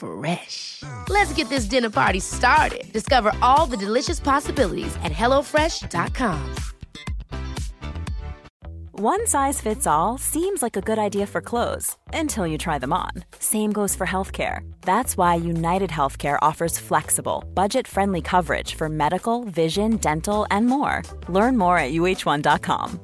[0.00, 0.82] Fresh.
[1.08, 2.92] Let's get this dinner party started.
[2.92, 6.54] Discover all the delicious possibilities at hellofresh.com.
[9.00, 12.92] One size fits all seems like a good idea for clothes until you try them
[12.92, 13.12] on.
[13.38, 14.60] Same goes for healthcare.
[14.82, 21.02] That's why United Healthcare offers flexible, budget friendly coverage for medical, vision, dental, and more.
[21.30, 23.00] Learn more at uh1.com.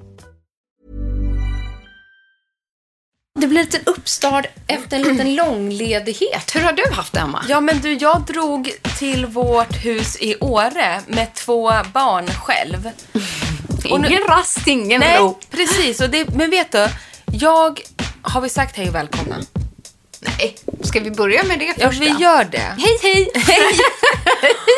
[3.37, 6.55] Det blir en liten uppstart efter en liten långledighet.
[6.57, 7.45] Hur har du haft det, Emma?
[7.49, 12.91] Ja, men du, jag drog till vårt hus i Åre med två barn själv.
[13.85, 15.39] Ingen nu, rast, ingen Nej, ro.
[15.51, 16.01] precis.
[16.01, 16.89] Och det, men vet du,
[17.33, 17.81] jag...
[18.23, 19.37] Har vi sagt hej och välkomna?
[20.21, 22.01] Nej, ska vi börja med det Ja, första?
[22.05, 22.59] vi gör det.
[22.59, 23.31] Hej, hej!
[23.35, 23.63] Hej!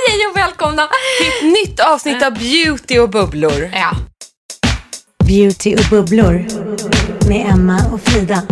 [0.09, 0.89] hej och välkomna
[1.21, 3.71] till ett nytt avsnitt av Beauty och bubblor.
[3.75, 3.91] Ja.
[5.25, 6.47] Beauty och bubblor
[7.29, 8.43] med Emma och Frida.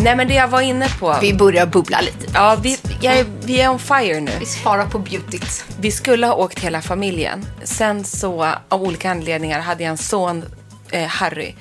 [0.00, 1.16] Nej, men det jag var inne på.
[1.20, 2.26] Vi börjar bubbla lite.
[2.34, 4.30] Ja, vi, jag är, vi är on fire nu.
[4.40, 5.64] Vi sparar på beautyt.
[5.80, 7.46] Vi skulle ha åkt hela familjen.
[7.64, 10.44] Sen så, av olika anledningar, hade jag en son,
[10.90, 11.54] eh, Harry,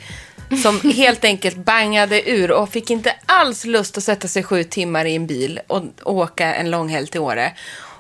[0.63, 5.06] som helt enkelt bangade ur och fick inte alls lust att sätta sig sju timmar
[5.06, 7.53] i en bil och, åka en lång helg till Åre.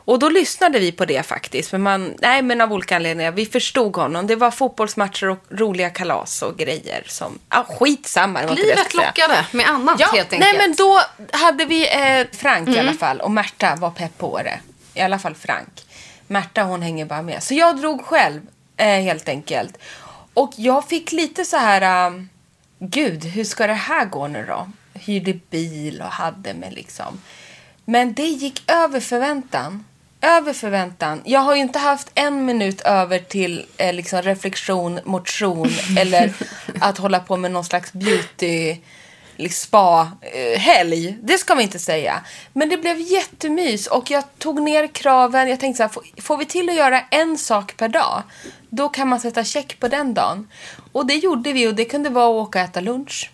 [0.05, 1.71] Och då lyssnade vi på det faktiskt.
[1.71, 3.31] Men man, nej, men av olika anledningar.
[3.31, 4.27] Vi förstod honom.
[4.27, 7.03] Det var fotbollsmatcher och roliga kalas och grejer.
[7.07, 8.39] Som, ah, skitsamma.
[8.39, 9.05] Det var inte Livet säga.
[9.05, 10.39] lockade med annat Ja, helt enkelt.
[10.39, 14.37] nej men då hade vi eh, Frank i alla fall och Märta var pepp på
[14.43, 14.59] det.
[14.93, 15.85] I alla fall Frank.
[16.27, 17.43] Märta hon hänger bara med.
[17.43, 18.41] Så jag drog själv
[18.77, 19.77] eh, helt enkelt.
[20.33, 22.29] Och jag fick lite så här, um,
[22.79, 24.69] gud hur ska det här gå nu då?
[24.93, 27.21] Hyrde bil och hade med liksom.
[27.85, 29.85] Men det gick över förväntan.
[30.21, 31.21] Över förväntan.
[31.25, 36.33] Jag har ju inte haft en minut över till eh, liksom reflektion, motion eller
[36.81, 38.77] att hålla på med någon slags beauty
[39.51, 41.17] spa-helg.
[41.21, 42.21] Det ska vi inte säga.
[42.53, 45.49] Men det blev jättemys och jag tog ner kraven.
[45.49, 48.23] Jag tänkte så här, får, får vi till att göra en sak per dag,
[48.69, 50.47] då kan man sätta check på den dagen.
[50.91, 53.31] Och det gjorde vi och det kunde vara att åka och äta lunch.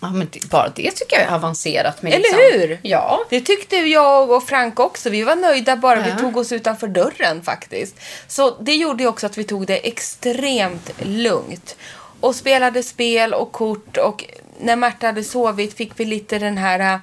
[0.00, 2.02] Ja, men det, bara det tycker jag är avancerat.
[2.02, 2.60] Med Eller liksom.
[2.60, 2.80] hur?
[2.82, 3.24] Ja.
[3.30, 5.10] Det tyckte jag och Frank också.
[5.10, 6.14] Vi var nöjda bara Ja.
[6.14, 7.96] vi tog oss utanför dörren faktiskt.
[8.28, 11.76] Så det gjorde också att vi tog det extremt lugnt.
[12.20, 14.24] Och spelade spel och kort och
[14.60, 17.00] när Märta hade sovit fick vi lite den här äh,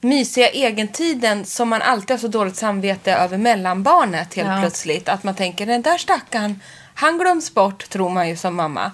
[0.00, 4.58] mysiga egentiden som man alltid har så dåligt samvete över mellanbarnet helt Ja.
[4.60, 5.08] plötsligt.
[5.08, 6.60] Att man tänker den där stackaren,
[6.94, 8.92] han glöms bort tror man ju som mamma.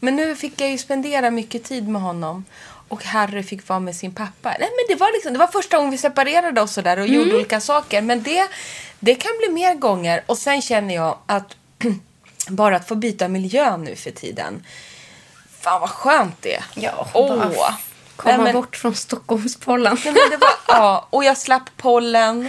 [0.00, 2.44] Men nu fick jag ju spendera mycket tid med honom.
[2.88, 4.48] Och Harry fick vara med sin pappa.
[4.48, 7.06] Nej, men det, var liksom, det var första gången vi separerade oss och, där och
[7.06, 8.02] gjorde olika saker.
[8.02, 8.48] Men det,
[9.00, 10.22] det kan bli mer gånger.
[10.26, 11.56] Och sen känner jag att
[12.48, 14.64] bara att få byta miljö nu för tiden.
[15.66, 16.64] Fan vad skönt det är.
[16.74, 17.36] Ja, Åh.
[17.36, 17.74] bara
[18.16, 19.96] Komma Nej, men- bort från Stockholmspollen.
[20.04, 22.48] Nej, men det var, ja, och jag slapp pollen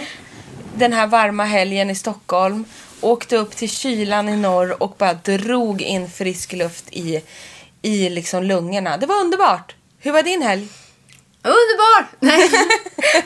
[0.74, 2.64] den här varma helgen i Stockholm.
[3.00, 7.22] Åkte upp till kylan i norr och bara drog in frisk luft i,
[7.82, 8.96] i liksom lungorna.
[8.96, 9.74] Det var underbart.
[9.98, 10.68] Hur var din helg?
[11.42, 12.06] Underbar!
[12.20, 12.50] Nej.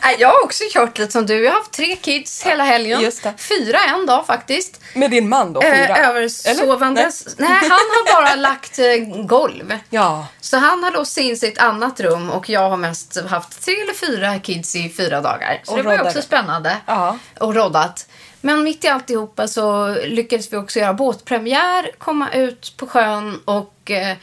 [0.02, 1.44] Nej, jag har också kört lite som du.
[1.44, 3.12] Jag har haft tre kids hela helgen.
[3.38, 4.80] Fyra en dag faktiskt.
[4.94, 5.62] Med din man då?
[5.62, 7.38] Eh, översovandes.
[7.38, 7.48] Nej.
[7.50, 8.96] han har bara lagt eh,
[9.26, 9.78] golv.
[9.90, 10.26] Ja.
[10.40, 13.94] Så han har låst in sitt annat rum och jag har mest haft tre eller
[13.94, 15.60] fyra kids i fyra dagar.
[15.64, 16.08] Så Och det var roddade.
[16.08, 16.76] också spännande.
[16.86, 17.18] Ja.
[17.40, 18.06] Och roddat.
[18.40, 23.90] Men mitt i alltihopa så lyckades vi också göra båtpremiär, komma ut på sjön och
[23.90, 24.16] eh,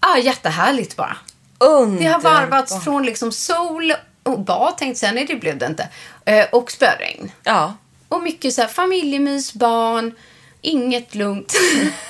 [0.00, 1.16] ah, jättehärligt bara.
[1.60, 2.22] Det Underbart.
[2.22, 3.92] har varvats från liksom sol
[4.22, 5.88] och bad tänkte jag nej det blev det inte.
[6.24, 7.32] Eh, och spöregn.
[7.44, 7.74] Ja.
[8.08, 10.14] Och mycket så här familjemys, barn,
[10.60, 11.54] inget lugnt.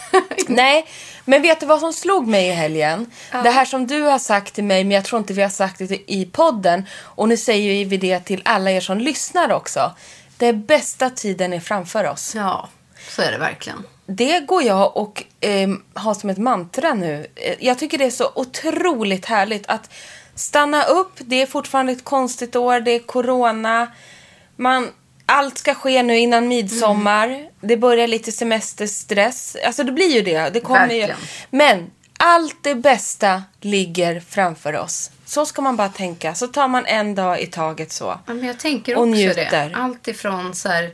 [0.47, 0.87] Nej,
[1.25, 3.11] Men vet du vad som slog mig i helgen?
[3.33, 5.79] Det här som du har sagt till mig, men jag tror inte vi har sagt
[5.79, 6.87] det i podden.
[7.03, 9.95] Och nu säger vi det till alla er som lyssnar också.
[10.37, 12.35] Det bästa tiden är framför oss.
[12.35, 12.69] Ja,
[13.09, 13.85] så är det verkligen.
[14.17, 17.27] Det går jag och eh, har som ett mantra nu.
[17.37, 19.91] Eh, Jag tycker det är så otroligt härligt att
[20.35, 21.13] stanna upp.
[21.19, 23.87] Det är fortfarande ett konstigt år, det är corona.
[24.57, 24.89] Man,
[25.27, 27.49] allt ska ske nu innan midsommar.
[27.61, 29.57] Det börjar lite semesterstress.
[29.67, 30.51] Alltså det blir ju det.
[30.51, 31.01] det kommer ju.
[31.01, 31.21] Verkligen.
[31.51, 35.11] Men allt det bästa ligger framför oss.
[35.25, 36.35] Så ska man bara tänka.
[36.35, 38.05] Så tar man en dag i taget så.
[38.27, 39.51] Ja, men jag tänker Och också njuter.
[39.69, 39.71] det.
[39.75, 40.91] Allt ifrån så här,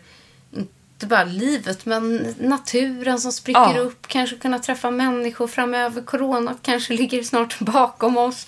[0.96, 3.78] inte bara livet, men naturen som spricker Ja.
[3.78, 4.08] upp.
[4.08, 6.02] Kanske kunna träffa människor framöver.
[6.02, 8.46] Corona kanske ligger snart bakom oss.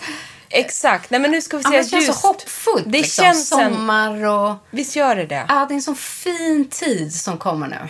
[0.51, 1.11] Exakt.
[1.11, 2.21] Nej men nu ska vi Ja, se men det känns ljust.
[2.21, 2.85] så hoppfullt.
[2.85, 3.25] Det liksom.
[3.25, 3.49] känns.
[3.49, 4.55] Sommar och...
[4.71, 5.45] Visst gör det det?
[5.49, 7.89] Ja, det är en sån fin tid som kommer nu.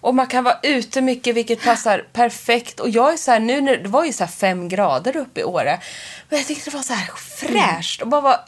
[0.00, 2.80] Och man kan vara ute mycket vilket passar perfekt.
[2.80, 5.44] Och jag är så här, nu när det var ju så fem grader uppe i
[5.44, 5.80] Åre.
[6.28, 8.40] Men jag tyckte det var så här fräscht och bara vara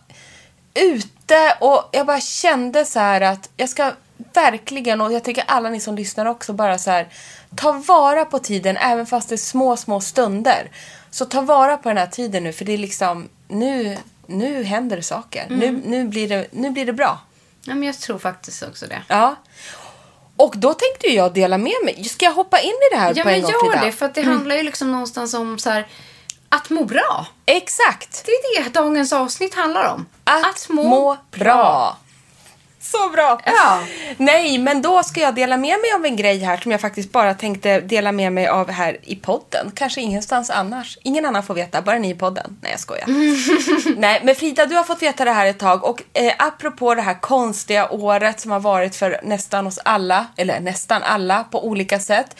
[0.75, 1.57] ute.
[1.61, 3.93] Och jag bara kände så här att jag ska
[4.33, 7.09] verkligen, och jag tycker alla ni som lyssnar också, bara så här.
[7.57, 10.71] Ta vara på tiden även fast det är små, små stunder.
[11.11, 14.97] Så ta vara på den här tiden nu för det är liksom, nu, nu händer
[14.97, 15.47] det saker.
[15.51, 17.19] Nu, nu, blir det, nu blir det bra.
[17.65, 19.03] Ja, men jag tror faktiskt också det.
[19.09, 19.37] Ja.
[20.37, 22.05] Och då tänkte jag dela med mig.
[22.05, 23.85] Ska jag hoppa in i det här Ja, på men en gång gör Frida?
[23.85, 23.93] det.
[23.93, 25.87] För att det handlar ju liksom någonstans om så här,
[26.49, 27.27] att må bra.
[27.47, 28.27] Exakt.
[28.27, 30.07] Det är det dagens avsnitt handlar om.
[30.25, 31.97] Att, må, bra.
[32.83, 33.41] Så bra.
[33.45, 33.83] Ja.
[34.17, 37.13] Nej, men då ska jag dela med mig av en grej här som jag faktiskt
[37.13, 39.71] bara tänkte dela med mig av här i podden.
[39.75, 40.99] Kanske ingenstans annars.
[41.03, 42.57] Ingen annan får veta, bara ni i podden.
[42.61, 43.05] Nej, jag skojar.
[43.97, 47.03] Nej, men Frida, du har fått veta det här ett tag och eh, apropå det
[47.03, 52.01] här konstiga året som har varit för nästan oss alla, eller nästan alla på olika
[52.01, 52.37] sätt.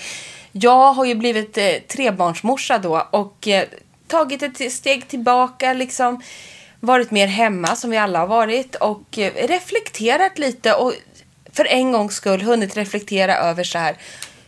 [0.53, 3.65] Jag har ju blivit eh, trebarnsmorsa då och eh,
[4.09, 6.23] tagit ett steg tillbaka liksom
[6.81, 10.93] varit mer hemma som vi alla har varit och eh, reflekterat lite och
[11.53, 13.97] för en gångs skull hunnit reflektera över så här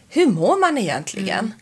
[0.09, 1.55] hur mår man egentligen?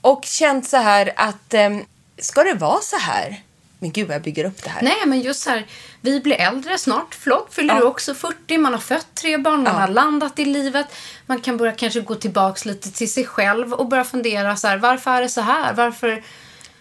[0.00, 1.70] Och känt så här att eh,
[2.18, 3.42] ska det vara så här?
[3.78, 4.82] Men gud vad jag bygger upp det här.
[4.82, 5.66] Nej, men just så här,
[6.00, 7.14] vi blir äldre snart.
[7.20, 7.80] Förlåt, fyller Ja.
[7.80, 8.58] du också 40?
[8.58, 9.80] Man har fött tre barn, man Ja.
[9.80, 10.86] har landat i livet.
[11.26, 14.76] Man kan börja kanske gå tillbaks lite till sig själv och börja fundera så här,
[14.76, 15.74] varför är det så här?
[15.74, 16.22] Varför...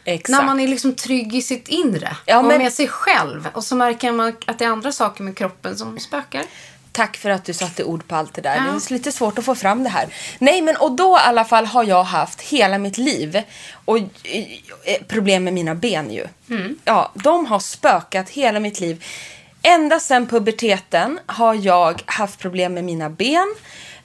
[0.06, 0.30] Exakt.
[0.30, 3.48] När man är liksom trygg i sitt inre Ja, och men- med sig själv.
[3.54, 6.44] Och så märker man att det är andra saker med kroppen som spökar.
[6.92, 8.56] Tack för att du satte ord på allt det där.
[8.56, 8.62] Ja.
[8.64, 10.14] Det är lite svårt att få fram det här.
[10.40, 13.42] Nej, men och då i alla fall har jag haft hela mitt liv
[13.86, 14.04] och eh,
[15.08, 16.28] problem med mina ben ju.
[16.86, 19.04] Ja, de har spökat hela mitt liv.
[19.64, 23.56] Ända sedan puberteten har jag haft problem med mina ben.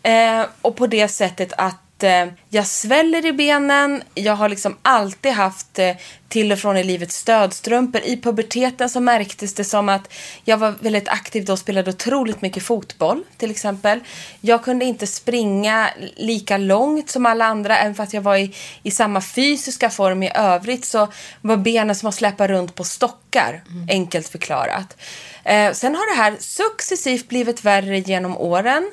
[0.02, 4.02] Eh, och på det sättet att eh, jag sväller i benen.
[4.14, 5.96] Jag har liksom alltid haft eh,
[6.28, 8.00] till och från i livet stödstrumpor.
[8.04, 10.12] I puberteten så märktes det som att
[10.44, 14.00] jag var väldigt aktiv då och spelade otroligt mycket fotboll till exempel.
[14.40, 18.90] Jag kunde inte springa lika långt som alla andra även fast jag var i, i
[18.90, 21.08] samma fysiska form i övrigt så
[21.40, 24.96] var benen som att släppa runt på stockar, enkelt förklarat.
[25.44, 28.92] Eh, sen har det här successivt blivit värre genom åren.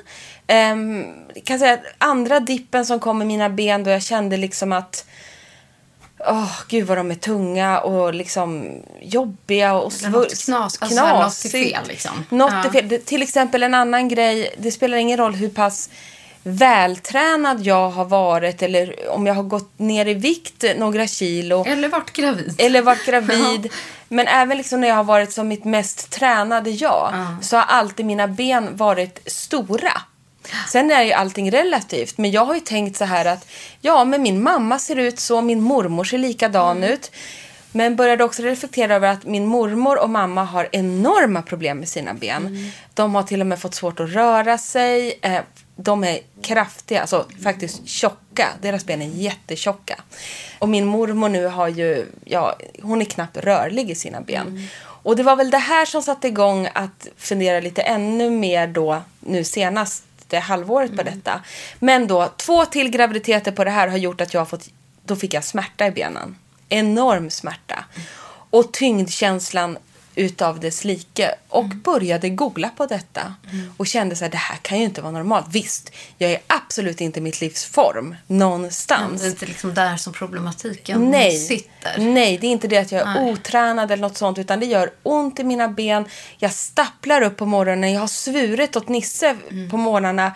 [0.54, 1.06] Um,
[1.46, 5.06] kan säga andra dippen som kom i mina ben då jag kände liksom att
[6.28, 8.72] Åh, gud vad de är tunga och liksom
[9.02, 10.50] jobbiga och Eller något svulst.
[10.50, 12.26] knas- alltså, något är fel, liksom.
[12.30, 12.66] Något Ja.
[12.66, 12.88] är fel.
[12.90, 15.90] Det, till exempel en annan grej, det spelar ingen roll hur pass
[16.44, 21.90] vältränad jag har varit eller om jag har gått ner i vikt några kilo Eller
[21.90, 22.56] varit gravid.
[22.58, 23.72] eller varit gravid.
[24.08, 28.06] Men även liksom när jag har varit som mitt mest tränade jag så har alltid
[28.06, 29.92] mina ben varit stora.
[30.70, 33.48] Sen är ju allting relativt, men jag har ju tänkt så här att
[33.82, 37.12] ja, men min mamma ser ut så, min mormor ser likadan ut.
[37.76, 42.14] Men började också reflektera över att min mormor och mamma har enorma problem med sina
[42.14, 42.72] ben.
[42.94, 45.20] De har till och med fått svårt att röra sig.
[45.22, 45.42] Eh,
[45.76, 48.48] de är kraftiga, alltså faktiskt tjocka.
[48.62, 49.96] Deras ben är jättetjocka.
[50.60, 54.68] Och min mormor nu har ju, ja, hon är knappt rörlig i sina ben.
[54.86, 59.02] Och det var väl det här som satte igång att fundera lite ännu mer då
[59.20, 61.42] nu senast det halvåret på detta.
[61.80, 64.70] Men då två till graviditeter på det här har gjort att jag har fått,
[65.06, 66.36] då fick jag smärta i benen.
[66.70, 67.86] Enorm smärta.
[68.50, 69.78] Och tyngdkänslan
[70.16, 71.36] utav dess like.
[71.50, 73.34] Och började googla på detta.
[73.78, 75.46] Och kände så här, det här kan ju inte vara normalt.
[75.50, 79.22] Visst, jag är absolut inte i mitt livs form någonstans.
[79.22, 81.98] Det är inte liksom där som problematiken Nej, sitter.
[81.98, 83.32] nej, det är inte det att jag är Nej.
[83.32, 84.38] otränad eller något sånt.
[84.38, 86.06] Utan det gör ont i mina ben.
[86.38, 87.94] Jag stapplar upp på morgonen.
[87.94, 89.70] Jag har svurit åt Nisse Mm.
[89.70, 90.32] på morgnarna.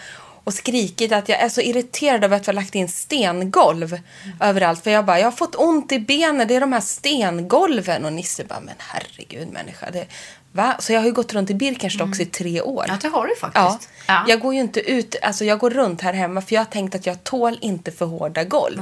[0.48, 4.00] Och skrikit att jag är så irriterad över att vi har lagt in stengolv
[4.42, 4.84] överallt.
[4.84, 8.06] För jag bara, jag har fått ont i benen, det är de här stengolven.
[8.06, 9.92] Och Nisse bara, men herregud människa.
[9.92, 10.06] Det,
[10.51, 10.75] va?
[10.80, 12.86] Så jag har ju gått runt i Birkenstocks i tre år.
[12.88, 13.89] Ja, det har du Ja, faktiskt.
[14.08, 14.25] Ja.
[14.27, 16.96] jag går ju inte ut, alltså jag går runt här hemma för jag har tänkt
[16.96, 18.82] att jag tål inte för hårda golv.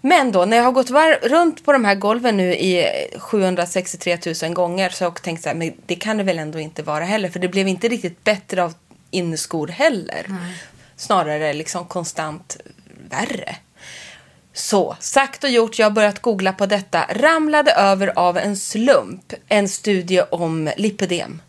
[0.00, 0.90] Men då när jag har gått
[1.22, 2.86] runt på de här golven nu i
[3.18, 6.58] 763 000 gånger så har jag tänkt så här, men det kan det väl ändå
[6.58, 7.28] inte vara heller.
[7.28, 8.74] För det blev inte riktigt bättre av
[9.10, 10.26] inneskor heller.
[10.96, 12.56] Snarare liksom konstant
[13.10, 13.56] värre.
[14.52, 17.06] Så, sagt och gjort, jag har börjat googla på detta.
[17.10, 21.42] Ramlade över av en slump en studie om lipödem.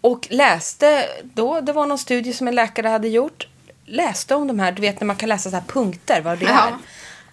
[0.00, 3.46] Och läste då, det var någon studie som en läkare hade gjort.
[3.86, 6.44] Läste om de här, du vet när man kan läsa så här punkter, vad det
[6.44, 6.66] Ja.
[6.68, 6.74] är.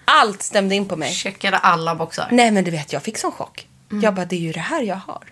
[0.06, 1.13] Allt stämde in på mig.
[1.13, 2.28] Checkade alla boxar.
[2.32, 3.68] Nej men du vet, jag fick sån chock.
[4.02, 5.24] Jag bara, det är ju det här jag har.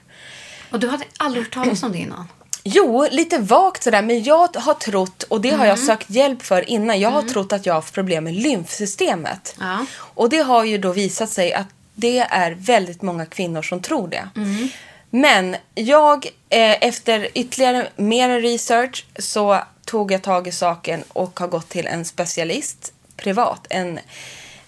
[0.71, 2.27] Och du hade aldrig hört talas om det innan?
[2.63, 5.67] Jo, lite vagt sådär, men jag har trott, och det har Mm.
[5.67, 9.55] jag sökt hjälp för innan, jag har trott att jag har haft problem med lymfsystemet.
[9.59, 9.85] Ja.
[9.97, 14.07] Och det har ju då visat sig att det är väldigt många kvinnor som tror
[14.07, 14.29] det.
[14.35, 14.67] Mm.
[15.09, 21.47] Men jag, eh, efter ytterligare mer research, så tog jag tag i saken och har
[21.47, 23.67] gått till en specialist privat.
[23.69, 23.99] En,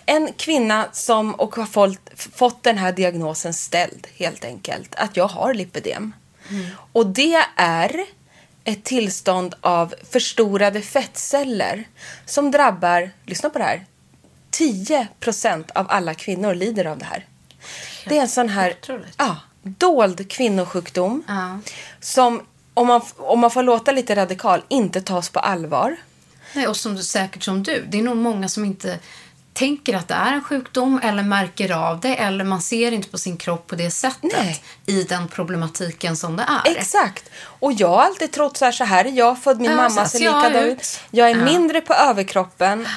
[0.06, 2.00] en kvinna som och har fått,
[2.36, 4.96] fått den här diagnosen ställd helt enkelt.
[4.96, 6.14] Att jag har lipödem.
[6.94, 8.06] Och det är
[8.64, 11.84] ett tillstånd av förstorade fettceller
[12.26, 13.86] som drabbar, lyssna på det här,
[14.52, 17.26] 10% av alla kvinnor lider av det här.
[18.08, 18.76] Det är en sån här
[19.18, 21.60] ja, dold kvinnosjukdom Ja.
[22.00, 22.42] som,
[22.74, 25.96] om man, om man får låta lite radikal, inte tas på allvar.
[26.56, 27.86] Nej, och som du, säkert som du.
[27.90, 29.00] Det är nog många som inte
[29.54, 33.18] tänker att det är en sjukdom eller märker av det eller man ser inte på
[33.18, 34.64] sin kropp på det sättet Nej.
[34.86, 36.72] i den problematiken som det är.
[36.78, 37.30] Exakt.
[37.44, 40.06] Och jag har alltid trott så här, så här är jag född, min Ja, mamma
[40.06, 41.00] ser likadan ut.
[41.12, 41.46] Jag är Ja.
[41.46, 42.88] mindre på överkroppen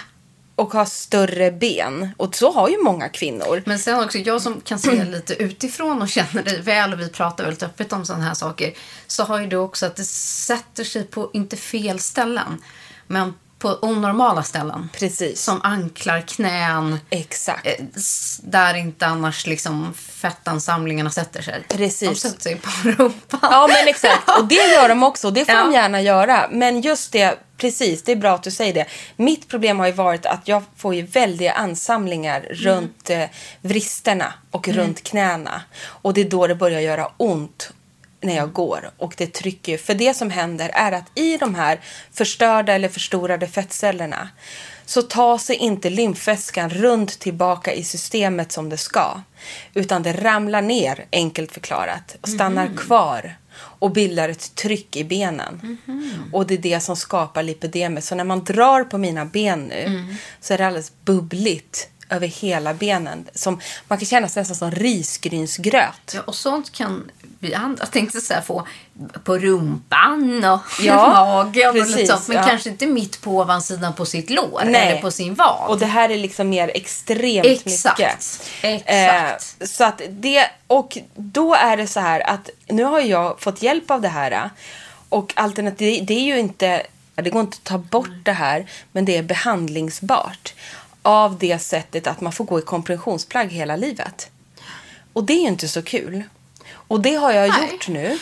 [0.55, 2.09] och har större ben.
[2.17, 3.63] Och så har ju många kvinnor.
[3.67, 7.09] Men sen också, jag som kan se lite utifrån och känner dig väl och vi
[7.09, 8.73] pratar väldigt öppet om sådana här saker.
[9.07, 12.63] Så har ju du också att det sätter sig på, inte fel ställen,
[13.07, 14.89] men på onormala ställen.
[14.99, 15.43] Precis.
[15.43, 17.67] Som anklar, knän, Exakt.
[17.67, 17.73] eh,
[18.43, 21.63] där inte annars liksom fettansamlingarna sätter sig.
[21.69, 22.09] Precis.
[22.09, 23.41] De sätter sig på rumpan.
[23.43, 24.31] Ja, men exakt.
[24.39, 25.31] Och det gör de också.
[25.31, 25.65] Det får Ja.
[25.65, 26.49] de gärna göra.
[26.53, 28.87] Men just det, precis, det är bra att du säger det.
[29.17, 33.25] Mitt problem har ju varit att jag får ju väldiga ansamlingar runt eh,
[33.63, 35.61] vristerna och runt knäna.
[35.87, 37.71] Och det är då det börjar göra ont
[38.20, 38.90] när jag går.
[38.96, 39.78] Och det trycker.
[39.78, 41.80] För det som händer är att i de här
[42.12, 44.28] förstörda eller förstorade fettcellerna
[44.87, 49.20] så tar sig inte lymfvätskan runt tillbaka i systemet som det ska.
[49.75, 55.78] Utan det ramlar ner, enkelt förklarat, och stannar kvar och bildar ett tryck i benen.
[56.32, 58.04] Och det är det som skapar lipödemet.
[58.04, 62.75] Så när man drar på mina ben nu så är det alldeles bubbligt över hela
[62.75, 63.26] benen.
[63.35, 66.12] Som, man kan känna sig nästan som risgrynsgröt.
[66.14, 67.11] Ja, och sånt kan
[67.55, 68.67] andra tänkte så här, få
[69.25, 72.29] på rumpan och Ja, magen och precis, sånt.
[72.29, 72.43] Men ja.
[72.43, 74.88] kanske inte mitt på ovansidan på sitt lår Nej.
[74.88, 75.69] eller på sin vad.
[75.69, 77.99] Och det här är liksom mer extremt Exakt.
[77.99, 78.43] mycket.
[78.62, 79.57] Exakt.
[79.61, 83.62] Eh, så att det, och då är det så här att nu har jag fått
[83.62, 84.50] hjälp av det här.
[85.09, 86.83] Och alternativ, det är ju inte,
[87.15, 90.55] det går inte att ta bort det här, men det är behandlingsbart.
[91.03, 94.31] Av det sättet att man får gå i kompressionsplagg hela livet.
[95.12, 96.23] Och det är ju inte så kul.
[96.88, 97.71] Och det har jag Nej.
[97.71, 98.19] gjort nu.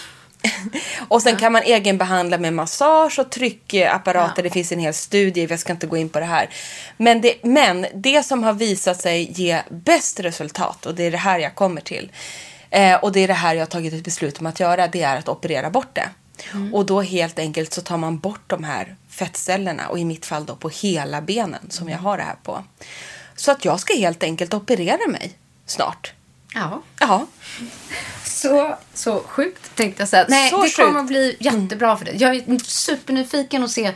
[1.08, 4.42] och sen kan man egenbehandla med massage och tryckapparater.
[4.42, 6.50] Det finns en hel studie, jag ska inte gå in på det här.
[6.96, 11.18] Men det, men det som har visat sig ge bäst resultat, och det är det
[11.18, 12.12] här jag kommer till.
[12.70, 15.02] Eh, och det är det här jag har tagit ett beslut om att göra, det
[15.02, 16.08] är att operera bort det.
[16.72, 20.46] Och då helt enkelt så tar man bort de här fettcellerna och i mitt fall
[20.46, 22.64] då på hela benen som jag har det här på.
[23.36, 25.32] Så att jag ska helt enkelt operera mig
[25.66, 26.12] snart.
[26.54, 26.82] Ja.
[27.00, 27.26] Ja,
[28.48, 30.26] Så, så sjukt tänkte jag säga.
[30.28, 30.78] Nej, Så det sjukt.
[30.78, 30.88] Mm.
[30.88, 32.16] kommer att bli jättebra för dig.
[32.18, 33.92] Jag är supernyfiken att se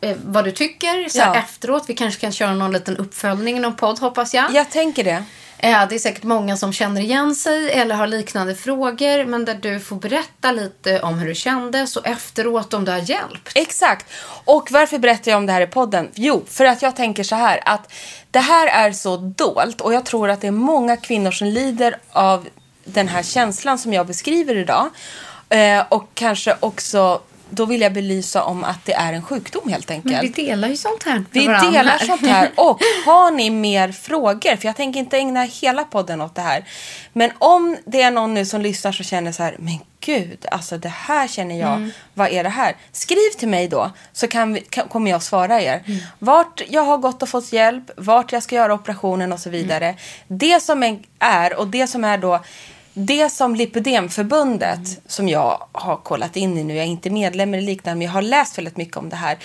[0.00, 1.40] eh, vad du tycker så här, Ja.
[1.40, 1.84] efteråt.
[1.88, 4.52] Vi kanske kan köra någon liten uppföljning i någon podd hoppas jag.
[4.54, 5.24] jag tänker det.
[5.58, 9.54] Eh, Det är säkert många som känner igen sig eller har liknande frågor men där
[9.54, 13.52] du får berätta lite om hur du kände så efteråt om du har hjälpt.
[13.54, 14.06] Exakt.
[14.44, 16.08] Och varför berättar jag om det här i podden?
[16.14, 17.92] Jo, för att jag tänker så här att
[18.30, 21.96] det här är så dolt och jag tror att det är många kvinnor som lider
[22.12, 22.46] av
[22.86, 24.90] den här känslan som jag beskriver idag.
[25.48, 29.90] Eh, och kanske också, då vill jag belysa om att det är en sjukdom helt
[29.90, 30.12] enkelt.
[30.12, 32.50] Men vi delar ju sånt här Vi varandra delar sånt här.
[32.56, 36.64] Och har ni mer frågor, för jag tänker inte ägna hela podden åt det här.
[37.12, 40.78] Men om det är någon nu som lyssnar som känner så här, men gud, alltså
[40.78, 41.74] det här känner jag.
[41.76, 41.90] Mm.
[42.14, 42.76] Vad är det här?
[42.92, 45.82] Skriv till mig då så kan vi, kan, kommer jag svara er.
[45.86, 46.00] Mm.
[46.18, 49.86] Vart jag har gått och fått hjälp, vart jag ska göra operationen och så vidare.
[49.86, 49.98] Mm.
[50.26, 52.40] Det som är och det som är då
[52.98, 55.00] det som Lipödemförbundet, Mm.
[55.06, 58.12] som jag har kollat in i nu, jag är inte medlem eller liknande, men jag
[58.12, 59.38] har läst väldigt mycket om det här.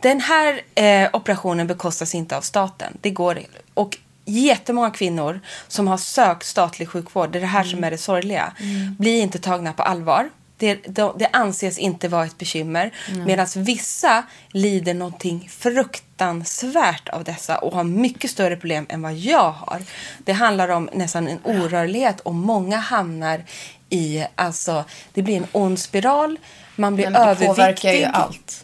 [0.00, 2.98] Den här eh, operationen bekostas inte av staten.
[3.00, 3.38] Det går
[3.74, 7.98] Och jättemånga kvinnor som har sökt statlig sjukvård, det är det här som är det
[7.98, 8.52] sorgliga,
[8.98, 10.30] blir inte tagna på allvar.
[10.62, 12.90] Det, det, det anses inte vara ett bekymmer.
[13.26, 19.50] Medan vissa lider någonting fruktansvärt av dessa och har mycket större problem än vad jag
[19.50, 19.82] har.
[20.18, 23.44] Det handlar om nästan en orörlighet och många hamnar
[23.90, 26.36] i, alltså det blir en ond spiral.
[26.76, 28.08] Man blir överviktig.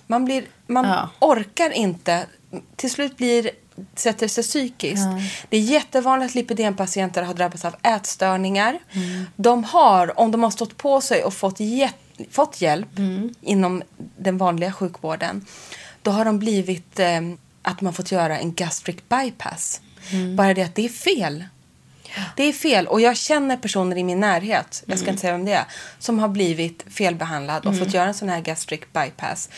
[0.06, 1.08] Man, blir, man Ja.
[1.18, 2.26] orkar inte.
[2.76, 3.50] Till slut blir
[3.94, 5.06] sätter sig psykiskt.
[5.48, 8.78] Det är jättevanligt att lipidempatienter har drabbats av ätstörningar.
[9.36, 11.58] De har, om de har stått på sig och fått,
[12.30, 12.98] fått hjälp
[13.40, 13.82] inom
[14.16, 15.46] den vanliga sjukvården,
[16.02, 17.20] då har de blivit eh,
[17.62, 19.80] att man fått göra en gastric bypass.
[20.36, 21.44] Bara det att det är fel.
[22.36, 22.86] Det är fel.
[22.86, 25.64] Och jag känner personer i min närhet, jag ska inte säga vem det är,
[25.98, 29.48] som har blivit felbehandlad och fått göra en sån här gastric bypass.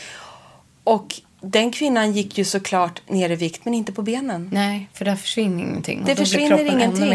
[0.83, 4.49] Och den kvinnan gick ju såklart ner i vikt, men inte på benen.
[4.53, 6.03] Nej, för där försvinner ingenting.
[6.05, 7.09] Det försvinner ingenting.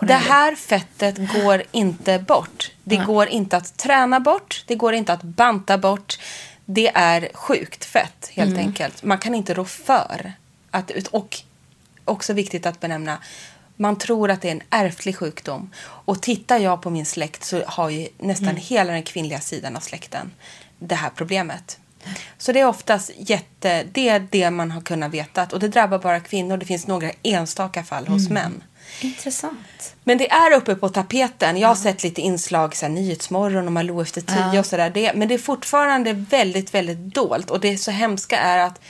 [0.00, 2.70] Det här fettet går inte bort.
[2.84, 4.64] Det går inte att träna bort.
[4.66, 6.18] Det går inte att banta bort.
[6.64, 8.66] Det är sjukt fett, helt Mm.
[8.66, 9.02] enkelt.
[9.02, 10.32] Man kan inte rå för.
[10.70, 11.38] Att, och
[12.04, 13.18] också viktigt att benämna.
[13.76, 15.70] Man tror att det är en ärftlig sjukdom.
[15.82, 18.60] Och tittar jag på min släkt så har ju nästan Mm.
[18.60, 20.32] hela den kvinnliga sidan av släkten
[20.78, 21.78] det här problemet.
[22.38, 25.46] Så det är oftast jätte, det är det man har kunnat veta.
[25.52, 26.56] Och det drabbar bara kvinnor.
[26.56, 28.34] Det finns några enstaka fall hos Mm.
[28.42, 28.62] män.
[29.00, 29.94] Intressant.
[30.04, 31.56] Men det är uppe på tapeten.
[31.56, 35.12] Jag har sett lite inslag, så här, Nyhetsmorgon och Malou efter tio och sådär.
[35.14, 37.50] Men det är fortfarande väldigt, väldigt dolt.
[37.50, 38.80] Och det så hemska är att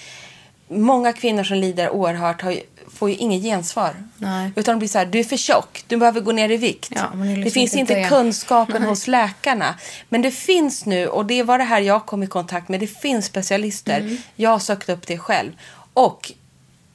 [0.68, 2.60] många kvinnor som lider oerhört har
[3.00, 3.94] får ju inget gensvar.
[4.18, 4.50] Nej.
[4.56, 6.92] Utan de blir så här, du är för tjock, du behöver gå ner i vikt.
[6.94, 8.08] Ja, det är det liksom finns inte det.
[8.08, 9.74] kunskapen hos läkarna.
[10.08, 12.86] Men det finns nu, och det var det här jag kom i kontakt med, det
[12.86, 14.00] finns specialister.
[14.00, 14.16] Mm.
[14.36, 15.52] Jag har sökt upp det själv.
[15.94, 16.32] Och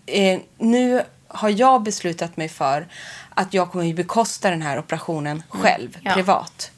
[0.05, 2.87] eh, nu har jag beslutat mig för
[3.29, 6.01] att jag kommer att bekosta den här operationen själv, Mm.
[6.03, 6.13] Ja.
[6.13, 6.71] privat.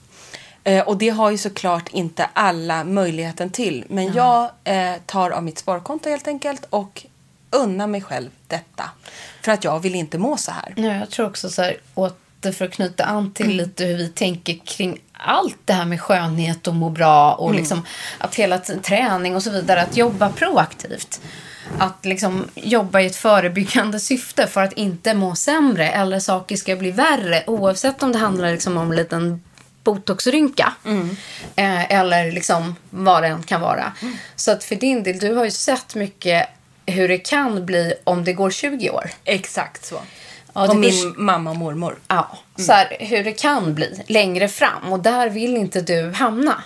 [0.63, 3.85] Eh, och det har ju såklart inte alla möjligheten till.
[3.89, 7.05] Men jag eh, tar av mitt sparkonto helt enkelt och
[7.49, 8.89] unnar mig själv detta.
[9.41, 10.73] För att jag vill inte må så här.
[10.75, 13.57] Ja, jag tror också så här, åter för att knyta an till Mm.
[13.57, 17.59] lite hur vi tänker kring allt det här med skönhet och må bra och Mm.
[17.59, 17.85] liksom
[18.17, 21.21] att hela träning och så vidare, att jobba proaktivt.
[21.79, 26.75] Att liksom jobba i ett förebyggande syfte för att inte må sämre eller saker ska
[26.75, 29.41] bli värre oavsett om det handlar liksom om en liten
[29.83, 30.73] botoxrynka
[31.55, 33.93] eh, eller liksom vad det än kan vara.
[34.35, 36.49] Så att för din del, du har ju sett mycket
[36.87, 39.09] hur det kan bli om det går 20 år.
[39.25, 39.99] Exakt så.
[40.53, 41.99] Ja, det och min mamma och mormor.
[42.07, 44.93] Ja, så här, hur det kan bli längre fram.
[44.93, 46.63] Och där vill inte du hamna.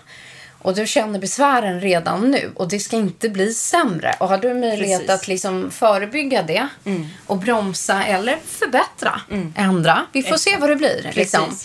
[0.63, 4.15] Och du känner besvären redan nu och det ska inte bli sämre.
[4.19, 5.15] Och har du möjlighet Precis.
[5.15, 6.67] att liksom förebygga det
[7.27, 9.21] och bromsa eller förbättra,
[9.55, 10.05] ändra.
[10.11, 11.11] Vi får se vad det blir.
[11.13, 11.57] Liksom.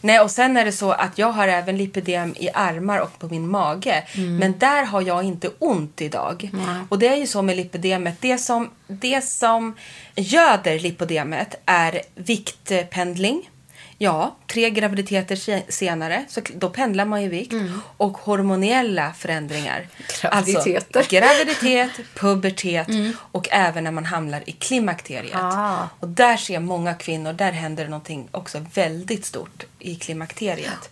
[0.00, 3.28] Nej, och sen är det så att jag har även lipödem i armar och på
[3.28, 4.04] min mage.
[4.40, 6.50] Men där har jag inte ont idag.
[6.88, 8.16] Och det är ju så med lipödemet.
[8.20, 9.74] Det som, det som
[10.16, 13.50] göder lipödemet är viktpendling.
[13.98, 17.52] Ja, tre graviditeter se- senare, så då pendlar man ju vikt.
[17.96, 19.86] Och hormoniella förändringar.
[20.22, 20.98] Graviditeter.
[20.98, 22.88] Alltså, graviditet, pubertet
[23.32, 25.34] och även när man hamnar i klimakteriet.
[25.34, 25.88] Ah.
[26.00, 30.90] Och där ser många kvinnor, där händer det någonting också väldigt stort i klimakteriet.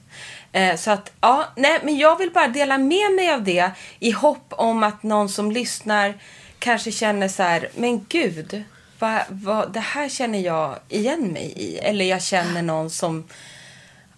[0.52, 4.10] Eh, så att, ja, nej, men jag vill bara dela med mig av det i
[4.10, 6.14] hopp om att någon som lyssnar
[6.58, 8.62] kanske känner så här, men gud,
[9.04, 11.78] vad, vad, det här känner jag igen mig i.
[11.78, 13.28] Eller jag känner någon som,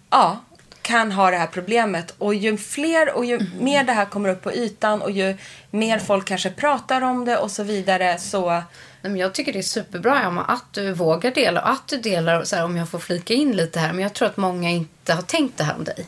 [0.09, 0.39] ja,
[0.81, 2.13] kan ha det här problemet.
[2.17, 5.37] Och ju fler och ju mer det här kommer upp på ytan och ju
[5.71, 8.63] mer folk kanske pratar om det och så vidare så
[9.01, 12.43] men jag tycker det är superbra Emma, att du vågar dela och att du delar,
[12.43, 13.93] så här, om jag får flika in lite här.
[13.93, 16.05] Men jag tror att många inte har tänkt det här om dig.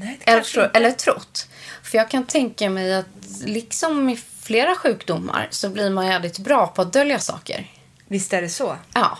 [0.00, 0.70] Nej, Eller, inte.
[0.74, 1.48] eller trott.
[1.82, 3.06] För jag kan tänka mig att
[3.44, 7.66] liksom i flera sjukdomar så blir man jävligt bra på att dölja saker.
[8.10, 8.76] Visst är det så?
[8.94, 9.18] Ja.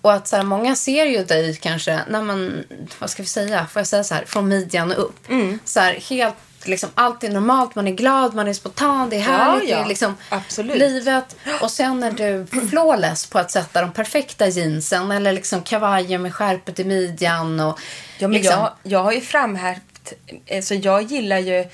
[0.00, 2.64] Och att så här, många ser ju dig kanske, nej men,
[2.98, 5.28] vad ska vi säga, får jag säga så här, från midjan och upp.
[5.28, 5.58] Mm.
[5.64, 9.20] Så här, helt, liksom, allt är normalt, man är glad, man är spontan, det är
[9.20, 9.76] härligt, ja.
[9.76, 10.78] det är liksom Absolut.
[10.78, 11.36] livet.
[11.60, 16.34] Och sen är du flawless på att sätta de perfekta jeansen eller liksom kavajen med
[16.34, 17.80] skärpet i midjan och
[18.18, 20.12] Ja, men liksom, jag, jag har ju framhävt att
[20.46, 21.64] eh, så jag gillar ju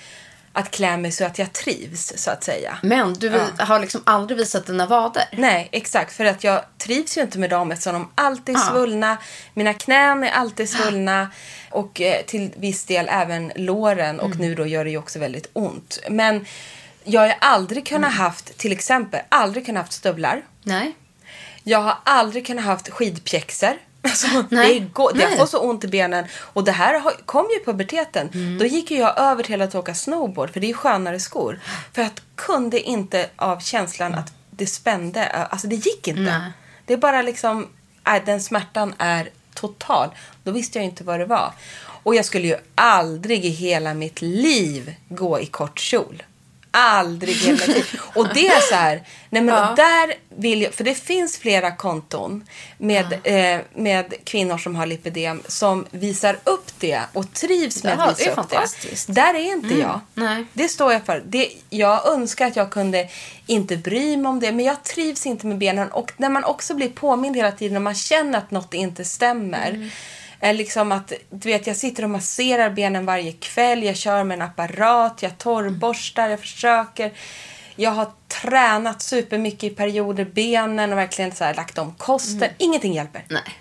[0.59, 2.79] att klä mig så att jag trivs så att säga.
[2.83, 5.25] Men du vi- har liksom aldrig visat dina vader.
[5.33, 6.13] Nej, exakt.
[6.13, 9.17] För att jag trivs ju inte med dem eftersom de alltid är svullna.
[9.55, 11.31] Mina knän är alltid svullna.
[11.71, 14.21] Och eh, till viss del även låren.
[14.21, 15.99] Och nu då gör det ju också väldigt ont.
[16.11, 16.47] Men
[17.05, 20.43] jag har aldrig kunnat haft, till exempel, aldrig kunnat haft stövlar.
[20.63, 20.95] Nej.
[21.63, 23.73] Jag har aldrig kunnat haft skidpjäxor.
[24.09, 24.81] Alltså, Nej.
[24.81, 26.25] det, går, jag får så ont i benen.
[26.35, 28.29] Och det här har, kom ju i puberteten.
[28.35, 28.59] Mm.
[28.59, 30.51] Då gick ju jag över till att åka snowboard.
[30.51, 31.61] För det är ju skönare skor.
[31.93, 35.27] För jag kunde inte av känslan att det spände.
[35.27, 36.21] Alltså det gick inte.
[36.21, 36.53] Nej.
[36.87, 37.69] Det är bara liksom,
[38.07, 40.09] nej, den smärtan är total.
[40.43, 41.53] Då visste jag inte vad det var.
[42.03, 46.23] Och jag skulle ju aldrig i hela mitt liv gå i kort kjol.
[46.71, 48.01] Aldrig hela mitt liv.
[48.15, 49.75] Och det är så här, nej men Ja.
[49.77, 52.45] där vill jag, för det finns flera konton
[52.79, 58.03] med, eh, med kvinnor som har lipidem som visar upp det och trivs med Ja,
[58.05, 59.13] att visa upp det.
[59.15, 60.01] Där är inte jag.
[60.15, 60.45] nej.
[60.53, 61.23] Det står jag för.
[61.27, 63.09] Det, jag önskar att jag kunde
[63.47, 65.89] inte bry mig om det, men jag trivs inte med benen.
[65.93, 69.91] Och när man också blir påmind hela tiden och man känner att något inte stämmer.
[70.28, 73.83] Är liksom att, du vet, jag sitter och masserar benen varje kväll.
[73.83, 77.13] Jag kör med en apparat, jag torrborstar, jag försöker.
[77.77, 82.51] Jag har tränat supermycket i perioder, benen och verkligen så här, lagt om kosten.
[82.59, 83.25] Ingenting hjälper.
[83.29, 83.61] Nej.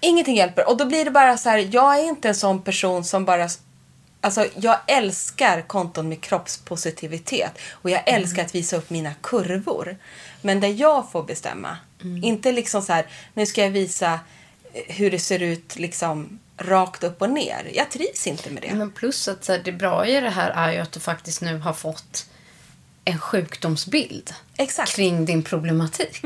[0.00, 0.68] Ingenting hjälper.
[0.68, 3.48] Och då blir det bara så här, jag är inte en sån person som bara...
[4.20, 7.58] Alltså jag älskar konton med kroppspositivitet.
[7.70, 9.96] Och jag älskar att visa upp mina kurvor.
[10.42, 11.76] Men där jag får bestämma.
[12.22, 14.20] Inte liksom så här, nu ska jag visa
[14.86, 17.70] hur det ser ut liksom rakt upp och ner.
[17.74, 18.74] Jag trivs inte med det.
[18.74, 21.42] Men plus att så här, det bra i det här är ju att du faktiskt
[21.42, 22.26] nu har fått
[23.04, 24.96] en sjukdomsbild Exakt.
[24.96, 26.22] kring din problematik.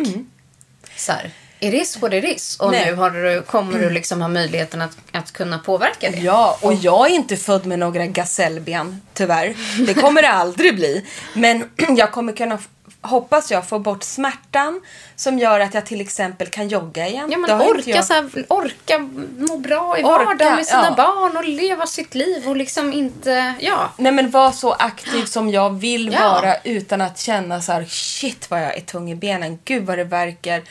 [0.96, 2.56] Så här, it is what it is.
[2.60, 2.86] Och Nej.
[2.86, 6.18] nu har du, kommer du liksom ha möjligheten att, att kunna påverka det.
[6.18, 9.56] Ja, och jag är inte född med några gasellben, tyvärr.
[9.86, 11.06] Det kommer det aldrig bli.
[11.34, 12.58] Men jag kommer kunna,
[13.02, 14.80] hoppas jag, få bort smärtan
[15.16, 17.28] som gör att jag till exempel kan jogga igen.
[17.32, 18.98] Ja, men orka, jag- så här, orka
[19.38, 21.04] må bra i Orka, vardagen med sina ja.
[21.04, 23.54] barn och leva sitt liv och liksom inte...
[23.60, 23.92] Ja.
[23.96, 26.32] Nej men vara så aktiv som jag vill Ja.
[26.32, 29.58] vara utan att känna så här shit vad jag är tung i benen.
[29.64, 30.62] Gud vad det verkar.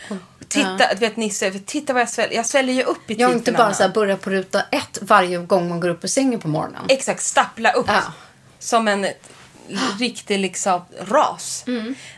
[0.48, 2.36] Titta, du vet Nisse, titta vad jag sväljer.
[2.36, 5.00] Jag sväljer ju upp i Jag har inte bara så här börja på ruta ett
[5.02, 6.82] varje gång man går upp ur sängen på morgonen.
[6.90, 7.86] Exakt, stappla upp.
[7.88, 8.02] Ja.
[8.60, 9.08] Som en
[10.00, 11.66] riktig liksom ras.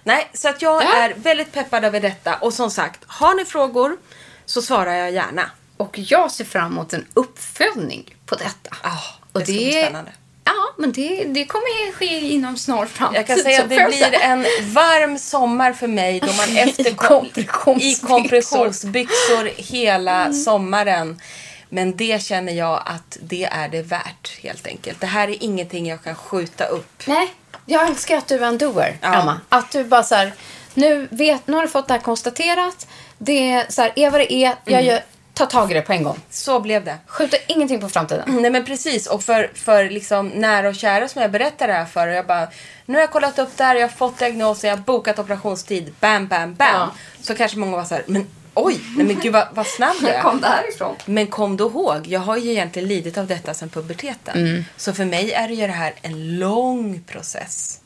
[0.03, 0.93] Nej, så att jag Mm.
[0.95, 1.03] Ja.
[1.03, 2.35] är väldigt peppad över detta.
[2.35, 3.97] Och som sagt, har ni frågor
[4.45, 5.51] så svarar jag gärna.
[5.77, 8.75] Och jag ser fram emot en uppföljning på detta.
[8.81, 8.89] Ah,
[9.33, 10.11] det ska bli spännande.
[10.45, 13.17] Ja, men det, det kommer ske inom snar framtid.
[13.19, 14.41] Jag kan säga att det blir en
[14.73, 17.81] varm sommar för mig då man efter I kompressionsbyxor.
[17.81, 21.21] i kompressionsbyxor hela sommaren.
[21.69, 24.99] Men det känner jag att det är det värt helt enkelt.
[25.01, 27.03] Det här är ingenting jag kan skjuta upp.
[27.07, 27.33] Nej,
[27.65, 29.21] jag älskar att du är en doer, Ja.
[29.21, 29.39] Emma.
[29.49, 30.33] Att du bara så här,
[30.73, 32.87] nu, vet, nu har du fått det här konstaterat.
[33.17, 34.47] Det är så här, är vad det är.
[34.47, 34.57] Mm.
[34.65, 34.99] Jag gör,
[35.33, 36.19] tar tag i det på en gång.
[36.29, 36.97] Så blev det.
[37.07, 38.41] Skjuter ingenting på framtiden.
[38.41, 41.85] Nej men precis och för, för liksom nära och kära som jag berättar det här
[41.85, 42.47] för och jag bara
[42.85, 45.93] nu har jag kollat upp det här, jag har fått diagnosen, jag har bokat operationstid,
[45.99, 46.67] bam bam bam.
[46.73, 46.89] Ja.
[47.21, 50.07] Så kanske många var så här, men oj, nej men gud vad, vad snabb du
[50.07, 50.39] är.
[50.41, 50.95] det här ifrån?
[51.05, 54.65] Men kom då ihåg, jag har ju egentligen lidit av detta sedan puberteten.
[54.77, 57.79] Så för mig är det ju det här en lång process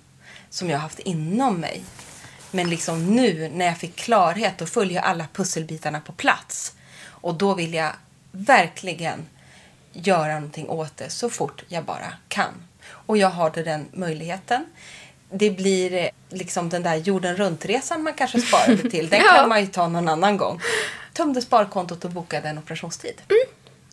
[0.50, 1.84] som jag har haft inom mig.
[2.52, 6.74] Men liksom nu när jag fick klarhet, då följer alla pusselbitarna på plats.
[7.06, 7.92] Och då vill jag
[8.32, 9.26] verkligen
[9.94, 12.54] göra någonting åt det så fort jag bara kan.
[12.90, 14.66] Och jag har den möjligheten.
[15.32, 19.10] Det blir eh, liksom den där jorden runt-resan man kanske sparade till.
[19.10, 20.62] Den kan man ju ta någon annan gång.
[21.14, 23.22] Tömde sparkontot och bokade en operationstid.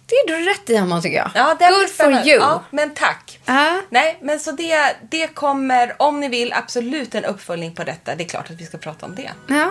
[0.06, 1.30] Det är du rätt i, Emma, tycker jag.
[1.34, 2.40] Ja, det Good for you.
[2.40, 3.40] Ja, men tack.
[3.44, 3.80] Ja.
[3.90, 8.14] Nej, men så det, det kommer, om ni vill, absolut en uppföljning på detta.
[8.14, 9.30] Det är klart att vi ska prata om det.
[9.48, 9.70] Ja.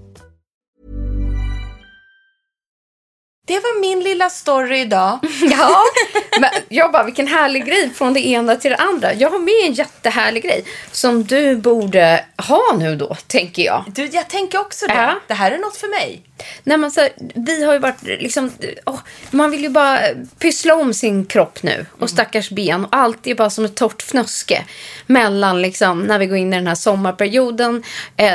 [3.51, 5.19] Det var min lilla story idag.
[5.41, 5.83] Ja,
[6.39, 9.13] men jag bara, vilken härlig grej från det ena till det andra.
[9.13, 13.83] Jag har med en jättehärlig grej som du borde ha nu då, tänker jag.
[13.87, 14.93] Du, jag tänker också det.
[14.93, 15.19] Ja.
[15.27, 16.21] Det här är något för mig.
[16.63, 18.51] Nej, men så, här, vi har ju varit liksom,
[18.85, 18.99] åh,
[19.31, 19.99] man vill ju bara
[20.39, 22.85] pyssla om sin kropp nu och stackars ben.
[22.85, 24.65] Och allt är bara som ett torrt fnöske
[25.05, 27.83] mellan liksom, när vi går in i den här sommarperioden.
[28.17, 28.33] Eh,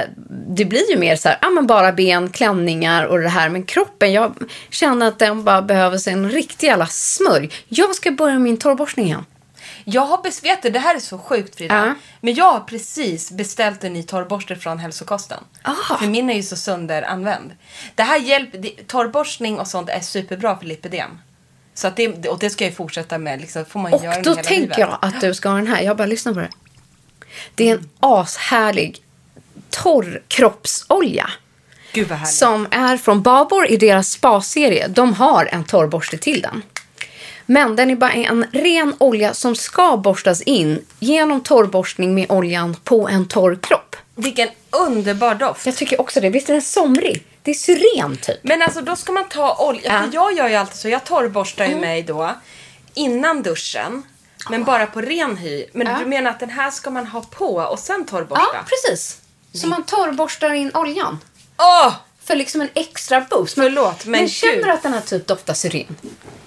[0.48, 3.48] det blir ju mer så här, ja men bara ben, klänningar och det här.
[3.48, 4.34] Men kroppen, jag
[4.70, 7.50] känner att den bara behöver sig en riktig jävla smörj.
[7.68, 9.24] Jag ska börja min torrborstning igen.
[9.84, 11.86] Jag har bes- vet du, det här är så sjukt Frida.
[11.86, 11.94] Ja.
[12.20, 15.44] Men jag har precis beställt en ny torrborste från hälsokosten.
[15.62, 15.98] Ah.
[15.98, 17.52] För min är ju så sönderanvänd.
[17.94, 21.10] Det här hjälper, torrborstning och sånt är superbra för lipidem.
[21.74, 23.40] Så att det, och det ska jag ju fortsätta med.
[23.40, 24.78] Liksom, får man Och göra då tänker livet.
[24.78, 25.82] jag att du ska ha den här.
[25.82, 26.50] Jag bara lyssnar på det.
[27.54, 29.02] Det är en ashärlig
[29.70, 31.30] torr kroppsolja.
[31.96, 32.34] Gud vad härligt.
[32.34, 34.88] Som är från Babor i deras spa-serie.
[34.88, 36.62] De har en torrborste till den.
[37.46, 42.76] Men den är bara en ren olja som ska borstas in genom torrborstning med oljan
[42.84, 43.96] på en torr kropp.
[44.14, 45.66] Vilken underbar doft.
[45.66, 46.30] Jag tycker också det.
[46.30, 47.24] Visst är den somrig?
[47.42, 48.38] Det är syren typ.
[48.42, 49.80] Men alltså då ska man ta olja.
[49.92, 50.02] Ja.
[50.02, 50.88] För jag gör ju alltid så.
[50.88, 52.34] Jag torrborstar ju mig då
[52.94, 54.02] innan duschen.
[54.50, 55.64] Men bara på ren hy.
[55.72, 55.96] Men Ja.
[56.02, 58.44] du menar att den här ska man ha på och sen torrborsta?
[58.54, 59.18] Ja, precis.
[59.52, 61.18] Så man torrborstar in oljan.
[61.58, 61.92] Åh!
[62.24, 63.54] För liksom en extra boost.
[63.54, 65.96] Förlåt, men men känner du att den här typ doftar syren?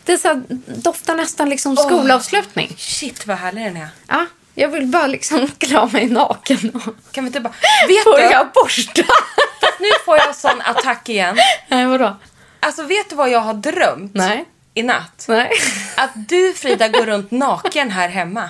[0.03, 2.75] Det är så här, doftar nästan liksom skolavslutning.
[2.77, 3.87] Shit vad härlig den är.
[4.07, 7.53] Ja, jag vill bara liksom klä mig naken och Kan vi inte bara...
[7.87, 8.23] Vet får du?
[8.23, 9.01] jag borsta?
[9.79, 11.37] Nu får jag sån attack igen.
[11.67, 12.17] Nej, vadå?
[12.59, 14.11] Alltså vet du vad jag har drömt?
[14.15, 14.45] Nej.
[14.73, 15.25] I natt?
[15.27, 15.51] Nej.
[15.95, 18.49] Att du Frida går runt naken här hemma.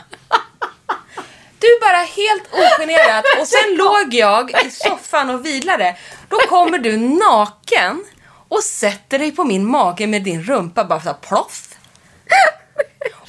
[1.60, 5.96] Du bara helt ogenerat och sen låg jag i soffan och vilade.
[6.30, 8.06] Då kommer du naken
[8.50, 11.66] och sätter dig på min mage med din rumpa bara så här ploff.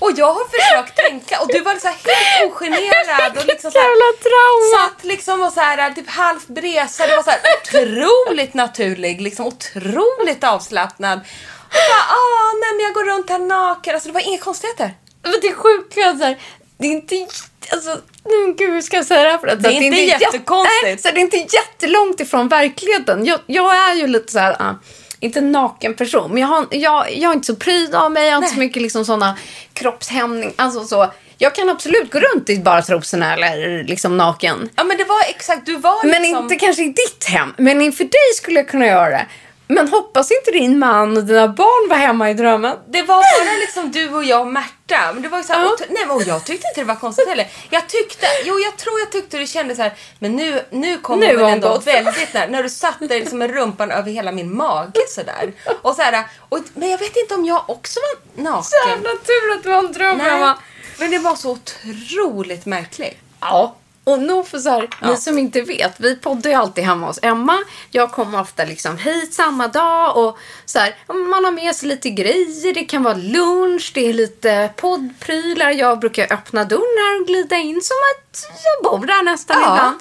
[0.01, 3.79] Och jag har försökt tänka och du var så här helt ogenerad och liksom så
[3.79, 7.09] här, satt liksom och så här typ halvt bresad.
[7.09, 11.21] Det var så här otroligt naturlig, liksom otroligt avslappnad.
[11.69, 13.95] Och bara, ah, nej men jag går runt här naken.
[13.95, 14.95] Alltså det var inga konstigheter.
[15.23, 16.39] Men det är sjukt så här,
[16.79, 17.27] det är inte...
[17.73, 20.21] Alltså, nej, gud, hur ska jag säga det här för att Det är inte jät-
[20.21, 20.83] jättekonstigt.
[20.83, 23.25] Nej, så det är inte jättelångt ifrån verkligheten.
[23.27, 24.75] Jag, jag är ju lite så här, ah,
[25.21, 28.27] inte en naken person, men jag, har, jag, jag är inte så pryd av mig.
[28.27, 29.39] Jag har inte så mycket liksom såna
[29.73, 30.53] kroppshämning.
[30.57, 31.13] Alltså så.
[31.39, 34.69] Jag kan absolut gå runt i bara trosorna eller liksom naken.
[34.77, 36.43] Ja men det var exakt, du var Men liksom...
[36.43, 37.55] inte kanske i ditt hem.
[37.59, 39.27] Men inför dig skulle jag kunna göra det.
[39.75, 42.77] Men hoppas inte din man och dina barn var hemma i drömmen.
[42.89, 45.13] Det var bara liksom du och jag och Märta.
[45.13, 47.29] Men det var ju så här, otro- nej men jag tyckte inte det var konstigt
[47.29, 47.47] heller.
[47.71, 51.27] Jag tyckte, jo jag tror jag tyckte du kände så här, men nu, nu kommer
[51.27, 51.87] Nu hon var ändå gott.
[51.87, 52.47] väldigt nära.
[52.47, 55.53] När du satte liksom med rumpan över hela min mage sådär.
[55.83, 58.89] Och så här, och, men jag vet inte om jag också var naken.
[58.89, 60.55] Jävla tur att du har en dröm Nej,
[60.99, 63.19] men det var så otroligt märkligt.
[63.41, 63.77] Ja.
[64.11, 67.19] Och nog för så här, ni som inte vet, vi poddar ju alltid hemma hos
[67.23, 67.59] Emma.
[67.91, 70.95] Jag kommer ofta liksom hit samma dag och så här,
[71.31, 72.75] man har med sig lite grejer.
[72.75, 75.71] Det kan vara lunch, det är lite poddprylar.
[75.71, 79.73] Jag brukar öppna dörren här och glida in som att jag bor där nästan Ja.
[79.75, 80.01] ibland.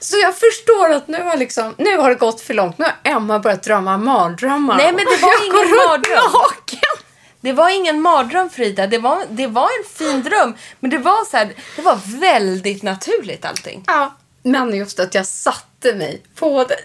[0.00, 2.78] Så jag förstår att nu har, liksom, nu har det gått för långt.
[2.78, 4.76] Nu har Emma börjat drömma mardrömmar.
[4.76, 6.32] Nej, men det var jag ingen mardröm.
[6.32, 7.04] naken.
[7.40, 10.54] Det var ingen mardröm Frida, det var, det var en fin dröm.
[10.80, 13.84] Men det var så här, det var väldigt naturligt allting.
[13.86, 16.78] Ja, men just att jag satte mig på dig.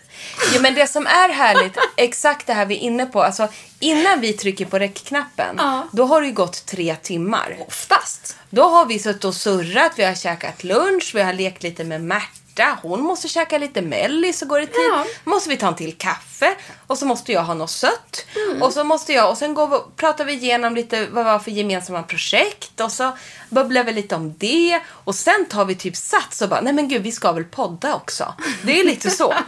[0.54, 3.24] Ja, men det som är härligt, exakt det här vi är inne på.
[3.24, 3.48] Alltså,
[3.80, 5.88] innan vi trycker på räckknappen, Ja.
[5.92, 7.58] då har det gått tre timmar.
[7.68, 8.38] Oftast.
[8.50, 12.02] Då har vi suttit och surrat, vi har käkat lunch, vi har lekt lite med
[12.04, 14.90] Märta, Märta, hon måste käka lite mellis så går det tid.
[14.92, 15.06] Ja.
[15.24, 16.56] Måste vi ta en till kaffe
[16.88, 18.26] och så måste jag ha något sött.
[18.36, 18.62] Mm.
[18.62, 21.40] Och så måste jag, och sen går vi, pratar vi igenom lite vad det var
[21.40, 23.18] för gemensamma projekt och så
[23.50, 24.82] bubblar vi lite om det.
[24.88, 27.96] Och sen tar vi typ sats och bara, nej men gud vi ska väl podda
[27.96, 28.34] också.
[28.64, 29.34] Det är lite så.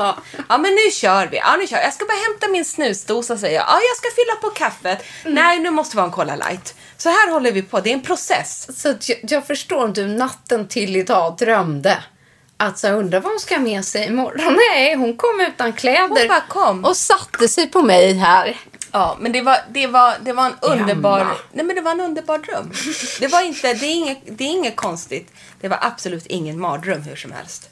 [0.49, 1.37] ja men nu kör vi.
[1.37, 1.83] Ja nu kör vi.
[1.83, 3.65] Jag ska bara hämta min snusdosa säger jag.
[3.67, 5.05] Ja jag ska fylla på kaffet.
[5.23, 5.35] Mm.
[5.35, 6.75] Nej nu måste vi ha en Cola light.
[6.97, 7.79] Så här håller vi på.
[7.79, 8.81] Det är en process.
[8.81, 12.03] Så jag, jag förstår om du natten till idag drömde
[12.57, 14.57] att så undrar vad hon ska med sig imorgon.
[14.73, 16.07] Nej, hon kom utan kläder.
[16.07, 16.85] Hon bara kom.
[16.85, 18.57] Och satte sig på mig här.
[18.91, 21.21] Ja, men det var, det var, det var en underbar...
[21.21, 21.35] Emma.
[21.51, 22.71] Nej, men det var en underbar dröm.
[23.19, 23.73] Det var inte...
[23.73, 25.31] Det är, inget, det är inget konstigt.
[25.61, 27.69] Det var absolut ingen mardröm hur som helst.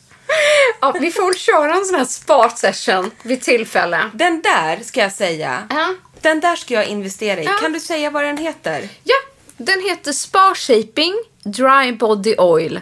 [0.82, 4.10] Ja, vi får väl köra en sån här spa-session vid tillfälle.
[4.14, 5.68] Den där ska jag säga.
[5.70, 5.94] Ja.
[6.22, 7.46] Den där ska jag investera i.
[7.46, 7.52] Ja.
[7.62, 8.90] Kan du säga vad den heter?
[9.04, 9.16] Ja,
[9.58, 12.82] den heter Spa Shaping Dry Body Oil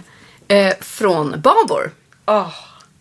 [0.52, 1.92] eh, från Babor.
[2.26, 2.50] Åh,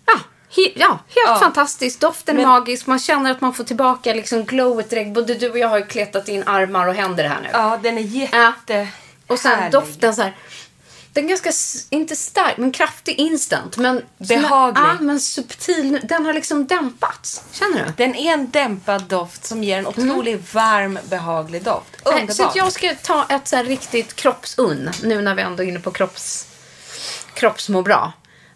[0.07, 0.19] Ja,
[0.57, 1.37] he, ja helt Ja.
[1.41, 2.01] fantastiskt.
[2.01, 2.87] Doften är Men- magisk.
[2.87, 5.15] Man känner att man får tillbaka liksom glowet direkt.
[5.15, 7.49] Både du och jag har ju kletat in armar och händer här nu.
[7.53, 8.89] ja, den är jätte...
[9.27, 9.73] Och sen härlig.
[9.73, 10.37] doften så här.
[11.13, 11.51] Den är ganska,
[11.91, 13.77] inte stark, men kraftig instant.
[13.77, 14.83] Men, Behaglig.
[14.83, 16.01] Ja, men subtil.
[16.03, 17.43] Den har liksom dämpats.
[17.53, 17.93] Känner du?
[17.97, 21.87] Den är en dämpad doft som ger en otroligt varm, behaglig doft.
[22.05, 22.37] Nej, Underbart.
[22.37, 25.81] Så att jag ska ta ett så riktigt kroppsunn, nu när vi ändå är inne
[25.81, 26.47] på kropps,
[27.41, 28.13] kroppsmå bra.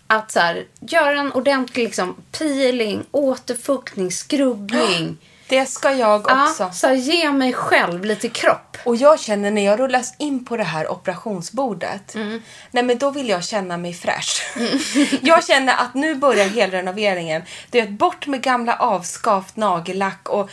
[0.06, 5.16] Att så här, göra en ordentlig liksom, peeling, återfuktning, skrubbning.
[5.48, 6.62] Det ska jag också.
[6.62, 8.76] Ja, så här, ge mig själv lite kropp.
[8.84, 12.14] Och jag känner när jag rullas in på det här operationsbordet.
[12.14, 12.42] Mm.
[12.70, 14.56] Nej men då vill jag känna mig fräsch.
[15.22, 17.42] jag känner att nu börjar helrenoveringen.
[17.70, 20.50] Det är bort med gamla avskavt nagellack och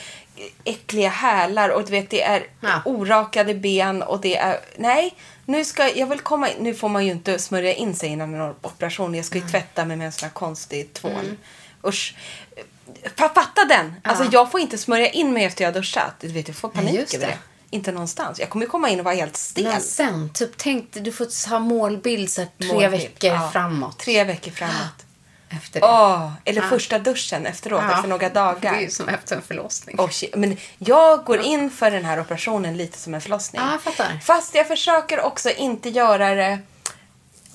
[0.63, 2.82] äckliga hälar och du vet det är Ja.
[2.86, 4.60] orakade ben och det är...
[4.78, 5.13] Nej,
[5.45, 6.47] nu ska jag vill komma.
[6.60, 9.15] Nu får man ju inte smörja in sig innan en operation.
[9.15, 9.47] Jag ska Mm.
[9.47, 11.36] ju tvätta mig med en sån här konstig tvål.
[11.88, 12.15] Usch.
[13.15, 13.93] Fa- Fatta den!
[14.04, 16.13] Alltså jag får inte smörja in mig efter jag har duschat.
[16.19, 17.32] Du vet, jag får Nej, panik just över det.
[17.32, 17.38] det.
[17.77, 18.39] Inte någonstans.
[18.39, 19.63] Jag kommer komma in och vara helt stel.
[19.63, 22.91] Men sen, typ tänk du får ha målbild så tre Målbild.
[22.91, 23.49] veckor Ja.
[23.54, 23.99] framåt.
[23.99, 25.06] Tre veckor framåt.
[25.58, 25.86] Efter det.
[25.88, 27.96] Åh, eller första duschen efteråt, Ja.
[27.96, 28.88] efter några Det är dagar.
[28.90, 29.98] som efter en förlossning.
[30.12, 30.36] Shit.
[30.36, 33.62] men jag går in för den här operationen lite som en förlossning.
[33.72, 34.20] Jag fattar.
[34.24, 36.60] Fast jag försöker också inte göra det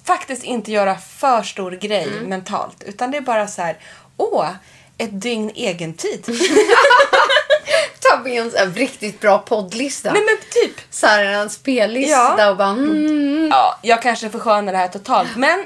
[0.04, 2.24] faktiskt inte göra för stor grej Mm.
[2.24, 2.82] mentalt.
[2.86, 3.78] Utan det är bara så här,
[4.16, 4.48] åh,
[4.98, 6.24] ett dygn egentid.
[8.00, 10.12] Ta med en här riktigt bra poddlista.
[10.12, 10.80] Nej men typ.
[10.90, 12.50] Så här en spellista Ja.
[12.50, 12.68] och bara...
[12.68, 13.48] Mm.
[13.52, 15.36] Ja, jag kanske förskönar det här totalt.
[15.36, 15.64] Men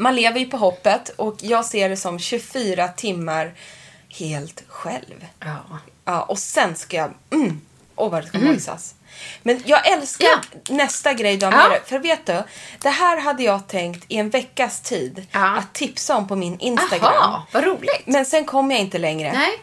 [0.00, 3.54] man lever ju på hoppet och jag ser det som 24 timmar
[4.08, 5.26] helt själv.
[5.40, 5.56] Ja.
[6.04, 7.10] Ja, och sen ska jag...
[7.32, 7.60] Mm,
[7.96, 8.94] åh, vad det ska mojsas.
[9.42, 10.74] Men jag älskar Ja.
[10.74, 11.58] nästa grej du har Ja.
[11.58, 11.80] med dig.
[11.86, 12.42] För vet du,
[12.78, 15.56] det här hade jag tänkt i en veckas tid Ja.
[15.56, 17.12] att tipsa om på min Instagram.
[17.14, 18.02] Aha, vad roligt.
[18.06, 19.32] Men sen kom jag inte längre.
[19.32, 19.58] Nej.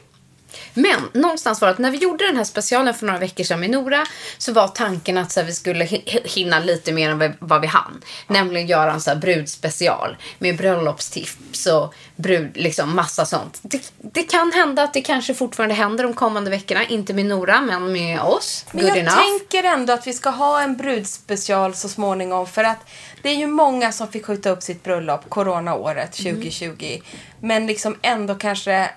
[0.74, 3.70] Men någonstans var att när vi gjorde den här specialen för några veckor sedan med
[3.70, 4.06] Nora
[4.38, 7.68] så var tanken att så här, vi skulle hi- hinna lite mer än vad- vi
[7.68, 8.02] hann.
[8.28, 13.60] Nämligen göra en så här brudspecial med bröllopstips och brud, liksom massa sånt.
[13.62, 16.86] Det, det kan hända att det kanske fortfarande händer de kommande veckorna.
[16.86, 18.66] Inte med Nora, men med oss.
[18.72, 19.18] Men Good jag enough.
[19.18, 22.48] tänker ändå att vi ska ha en brudspecial så småningom.
[22.48, 22.80] För att
[23.24, 26.36] det är ju många som fick skjuta upp sitt bröllop coronaåret Mm.
[26.36, 27.02] 2020.
[27.42, 28.90] Men liksom ändå kanske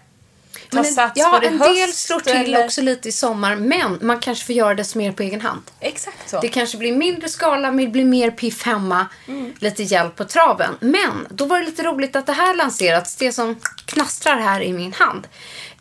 [0.52, 1.74] ta Men en, sats ja, för en höst.
[1.74, 4.98] del slår till eller- också lite i sommar, men man kanske får göra det som
[4.98, 5.62] mer på egen hand.
[5.80, 6.40] Exakt så.
[6.40, 9.06] Det kanske blir mindre skala, men det blir mer piff hemma.
[9.28, 9.52] Mm.
[9.58, 10.74] Lite hjälp på traven.
[10.80, 13.16] Men då var det lite roligt att det här lanserats.
[13.16, 15.28] Det som knastrar här i min hand.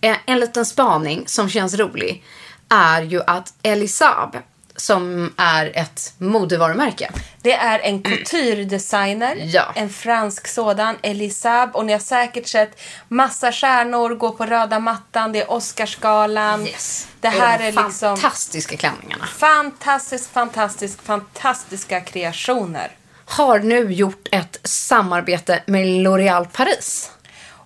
[0.02, 2.24] Eh, En liten spaning som känns rolig
[2.70, 4.38] är ju att Elisab,
[4.80, 7.12] som är ett modevarumärke.
[7.42, 9.72] Det är en couture-designer, Ja.
[9.76, 11.76] en fransk sådan, Elisab.
[11.76, 15.32] Och ni har säkert sett massa stjärnor gå på röda mattan.
[15.32, 16.68] Det är Oscarsgalan.
[17.20, 19.26] Det här de är liksom fantastiska klänningarna.
[19.26, 22.92] fantastiskt, fantastiskt, fantastiska kreationer.
[23.26, 27.12] Har nu gjort ett samarbete med L'Oréal Paris.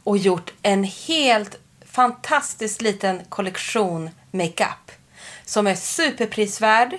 [0.03, 1.55] Och gjort en helt
[1.91, 4.82] fantastisk liten kollektion makeup.
[5.53, 6.97] Som är superprisvärd.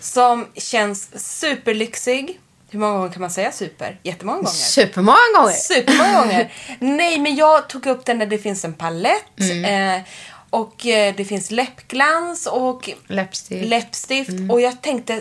[0.00, 2.40] Som känns superlyxig.
[2.70, 4.00] Hur många gånger kan man säga super?
[4.02, 4.48] Jättemånga gånger.
[4.50, 5.52] Supermånga gånger.
[5.52, 6.52] Supermånga gånger.
[6.78, 9.40] Nej, men jag tog upp den där det finns en palett.
[9.40, 9.96] Mm.
[9.98, 10.02] Eh,
[10.50, 13.68] och eh, det finns läppglans och Läppstift.
[13.68, 14.30] läppstift.
[14.50, 15.20] Och jag tänkte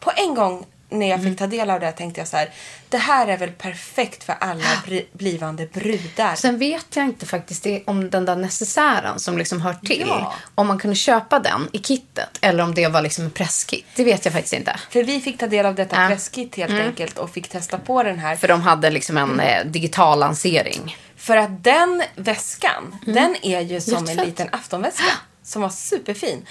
[0.00, 1.30] på en gång när jag Mm.
[1.32, 2.50] fick ta del av det tänkte jag så här.
[2.88, 6.34] Det här är väl perfekt för alla bri- blivande brudar.
[6.34, 10.04] Sen vet jag inte faktiskt om den där necessären som liksom hör till.
[10.08, 10.34] Ja.
[10.54, 13.86] Om man kunde köpa den i kittet eller om det var liksom en presskit.
[13.96, 14.76] Det vet jag faktiskt inte.
[14.90, 16.08] För vi fick ta del av detta Ja.
[16.08, 18.36] presskit helt enkelt och fick testa på den här.
[18.36, 20.96] För de hade liksom en eh, digital lansering.
[21.16, 24.26] För att den väskan, den är ju som en Jättefett.
[24.26, 25.04] liten aftonväska.
[25.44, 26.46] Som var superfin.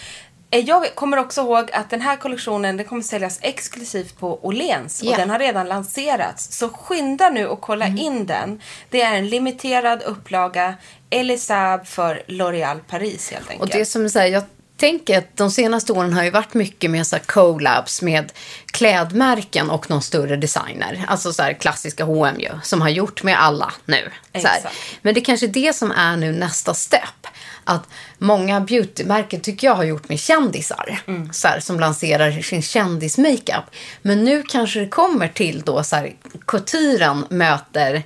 [0.51, 5.03] Eh, Jag kommer också ihåg att den här kollektionen den kommer säljas exklusivt på Åhléns.
[5.03, 5.11] Ja.
[5.11, 6.57] Och den har redan lanserats.
[6.57, 8.61] Så skynda nu och kolla in den.
[8.89, 10.75] Det är en limiterad upplaga
[11.09, 13.61] Elisab för L'Oréal Paris helt enkelt.
[13.73, 14.43] Och det som säger, jag
[14.77, 18.31] tänker att de senaste åren har ju varit mycket med så här collabs med
[18.65, 21.05] klädmärken och någon större designer.
[21.07, 24.11] Alltså så här klassiska H&M ju, som har gjort med alla nu.
[24.41, 24.61] Så här.
[25.01, 27.27] Men det är kanske det som är nu nästa step.
[27.63, 30.99] Att många beautymärken tycker jag har gjort med kändisar.
[31.31, 33.63] Så här, som lanserar sin kändismakeup.
[34.01, 36.13] Men nu kanske det kommer till då så här,
[36.47, 38.03] couturen möter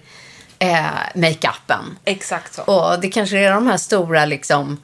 [0.60, 0.86] eh,
[1.16, 1.98] makeupen.
[2.06, 2.62] Exakt så.
[2.62, 4.78] Och det kanske är de här stora liksom,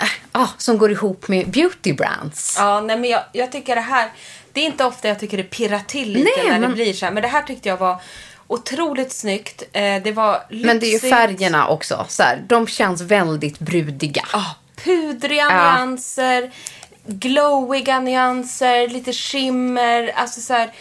[0.00, 2.54] äh, ah, som går ihop med beauty brands.
[2.58, 4.10] Ja, nej men jag, jag tycker det här,
[4.52, 6.92] det är inte ofta jag tycker det pirrar till lite Nej, när det men- blir
[6.92, 7.12] så här.
[7.12, 8.00] Men det här tyckte jag var
[8.48, 9.62] otroligt snyggt.
[9.72, 10.66] Eh, det var lyxigt.
[10.66, 12.06] Men det är ju färgerna också.
[12.08, 14.22] Så här, de känns väldigt brudiga.
[14.32, 15.76] Ah, pudriga Ja.
[15.86, 16.50] nyanser,
[17.06, 20.12] glowiga nyanser, lite skimmer.
[20.14, 20.72] Alltså så här,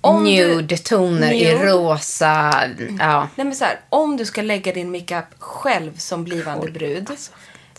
[0.00, 2.54] om du- Nude-toner i rosa.
[2.98, 3.28] Ja.
[3.36, 7.10] Nej men så här, om du ska lägga din makeup själv som blivande brud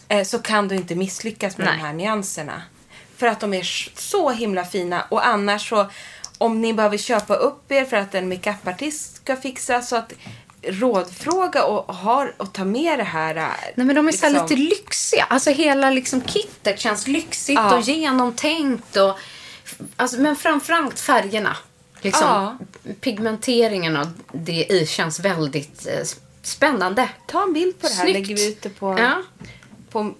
[0.09, 1.77] eh, så kan du inte misslyckas med Nej.
[1.77, 2.61] de här nyanserna.
[3.17, 3.63] För att de är
[3.99, 5.89] så himla fina och annars så
[6.37, 10.13] om ni behöver köpa upp er för att en makeupartist ska fixa så att
[10.61, 13.33] rådfråga och, har, och ta med det här.
[13.75, 15.23] Nej, men de är så liksom- lite lyxiga.
[15.29, 17.75] Alltså hela liksom kittet känns lyxigt Ja.
[17.77, 18.95] och genomtänkt.
[18.97, 19.17] Och,
[19.95, 21.57] alltså, men framförallt färgerna.
[22.01, 22.57] Liksom,
[23.01, 26.03] Pigmenteringen och det i känns väldigt eh,
[26.41, 27.09] spännande.
[27.27, 28.13] Ta en bild på det här, Snyggt.
[28.19, 29.21] lägger vi ut det på, Ja.
[29.91, 30.13] på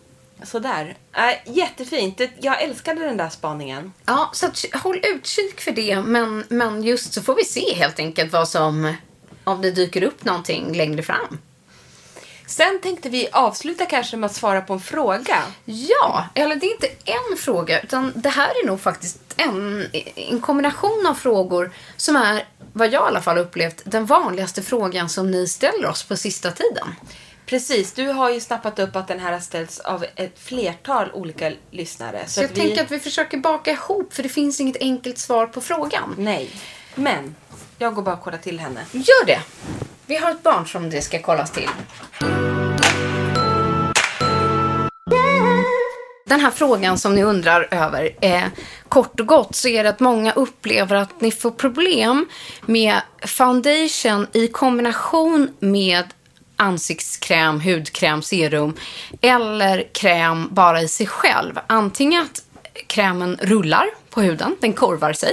[0.44, 0.98] sådär.
[1.14, 2.22] Äh, jättefint.
[2.40, 3.94] Jag älskade den där spaningen.
[4.06, 6.02] Ja, så att, håll utkik för det.
[6.02, 8.94] Men, men just så får vi se helt enkelt vad som,
[9.44, 11.38] om det dyker upp någonting längre fram.
[12.48, 15.44] Sen tänkte vi avsluta kanske med att svara på en fråga.
[15.66, 20.42] Ja, eller det är inte en fråga, utan det här är nog faktiskt en, en
[20.42, 25.32] kombination av frågor som är, vad jag i alla fall upplevt, den vanligaste frågan som
[25.32, 26.88] ni ställer oss på sista tiden.
[27.46, 31.52] Precis, du har ju snappat upp att den här har ställts av ett flertal olika
[31.72, 32.24] lyssnare.
[32.28, 35.62] Så, jag tänker att vi försöker baka ihop, för det finns inget enkelt svar på
[35.62, 36.16] frågan.
[36.18, 36.50] Nej,
[36.96, 37.36] men
[37.78, 38.86] jag går bara och kollar till henne.
[38.92, 39.40] Gör det!
[40.06, 41.70] Vi har ett barn som det ska kollas till.
[46.28, 48.44] Den här frågan som ni undrar över, eh,
[48.90, 52.26] kort och gott så är det att många upplever att ni får problem
[52.66, 56.06] med foundation i kombination med
[56.56, 58.74] ansiktskräm, hudkräm, serum
[59.22, 61.60] eller kräm bara i sig själv.
[61.68, 62.42] Antingen att
[62.88, 65.32] krämen rullar på huden, den korvar sig,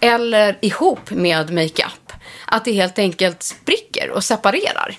[0.00, 2.12] eller ihop med makeup.
[2.46, 4.98] Att det helt enkelt spricker och separerar.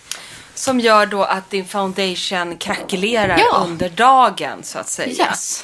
[0.55, 3.63] Som gör då att din foundation krackelerar Ja.
[3.67, 5.25] under dagen så att säga.
[5.25, 5.63] Yes.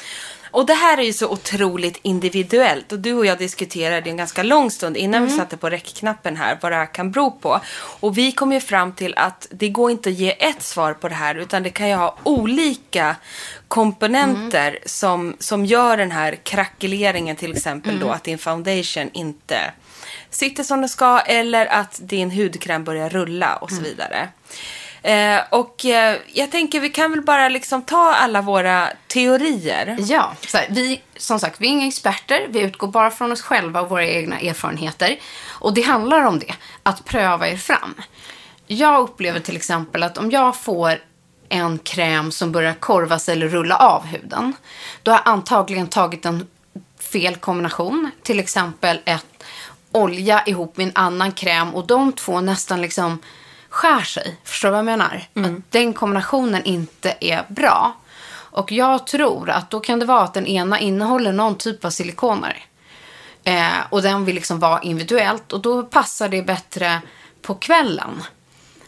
[0.50, 2.92] Och det här är ju så otroligt individuellt.
[2.92, 5.30] Och du och jag diskuterade en ganska lång stund innan Mm.
[5.32, 7.60] vi satte på räckknappen här vad det här kan bero på.
[8.00, 11.08] Och vi kom ju fram till att det går inte att ge ett svar på
[11.08, 13.16] det här utan det kan ju ha olika
[13.68, 14.82] komponenter Mm.
[14.86, 18.06] som, som gör den här krackeleringen till exempel Mm.
[18.06, 19.70] då att din foundation inte
[20.30, 23.84] sitter som den ska eller att din hudkräm börjar rulla och så Mm.
[23.90, 24.28] vidare.
[25.06, 29.96] Eh, och eh, jag tänker vi kan väl bara liksom ta alla våra teorier.
[29.98, 32.46] Ja, så här, vi, som sagt, vi är inga experter.
[32.48, 35.18] Vi utgår bara från oss själva och våra egna erfarenheter.
[35.48, 37.94] Och det handlar om det, att pröva er fram.
[38.66, 40.98] Jag upplever till exempel att om jag får
[41.48, 44.52] en kräm som börjar korvas eller rulla av huden,
[45.02, 46.46] då har jag antagligen tagit en
[47.12, 48.10] fel kombination.
[48.22, 49.44] Till exempel ett
[49.92, 53.18] olja ihop med en annan kräm och de två nästan liksom
[53.76, 54.36] skär sig.
[54.44, 55.28] Förstår du vad jag menar?
[55.34, 57.96] Att den kombinationen inte är bra.
[58.28, 61.90] Och jag tror att då kan det vara att den ena innehåller någon typ av
[61.90, 62.64] silikoner.
[63.44, 67.00] Eh, och den vill liksom vara individuellt och då passar det bättre
[67.42, 68.22] på kvällen.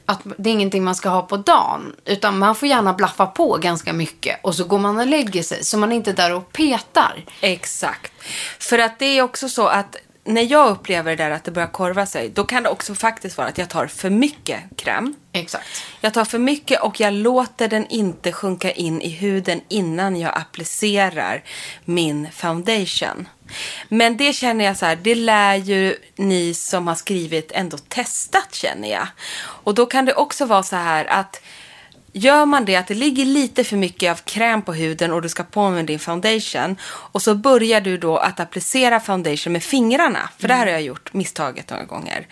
[0.07, 1.97] Att det är ingenting man ska ha på dagen.
[2.05, 4.41] Utan man får gärna blaffa på ganska mycket.
[4.43, 5.65] Och så går man och lägger sig.
[5.65, 7.25] Så man är inte där och petar.
[7.41, 8.13] Exakt.
[8.59, 9.97] För att det är också så att
[10.29, 13.39] när jag upplever det där att det börjar korva sig, då kan det också faktiskt
[13.39, 15.15] vara att jag tar för mycket kräm.
[15.33, 15.67] Exakt.
[16.01, 20.39] Jag tar för mycket och jag låter den inte sjunka in i huden innan jag
[20.39, 21.45] applicerar
[21.85, 23.29] min foundation.
[23.89, 28.55] Men det känner jag så här, det lär ju ni som har skrivit ändå testat
[28.55, 29.09] känner jag.
[29.39, 31.41] Och då kan det också vara så här att
[32.19, 35.29] Gör man det att det ligger lite för mycket av kräm på huden och du
[35.29, 40.31] ska på med din foundation och så börjar du då att applicera foundation med fingrarna,
[40.39, 42.27] för det här har jag gjort misstaget några gånger.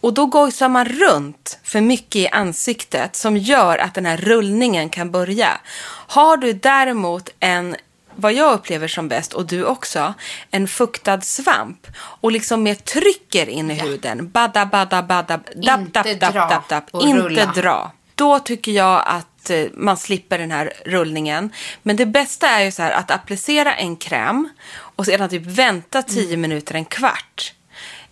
[0.00, 4.88] Och då gojsar man runt för mycket i ansiktet som gör att den här rullningen
[4.88, 5.60] kan börja.
[6.08, 7.76] Har du däremot en
[8.20, 10.14] vad jag upplever som bäst, och du också,
[10.50, 14.30] en fuktad svamp och liksom mer trycker in i huden.
[14.30, 16.84] Badda, badda, badda, dapp, dapp, dapp, dapp, dapp.
[17.02, 17.92] Inte dra.
[18.18, 21.50] Då tycker jag att eh, man slipper den här rullningen.
[21.82, 24.48] Men det bästa är ju så här att applicera en kräm
[24.96, 26.40] och sedan typ vänta 10 Mm.
[26.40, 27.52] minuter, en kvart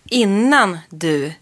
[0.09, 1.33] innan du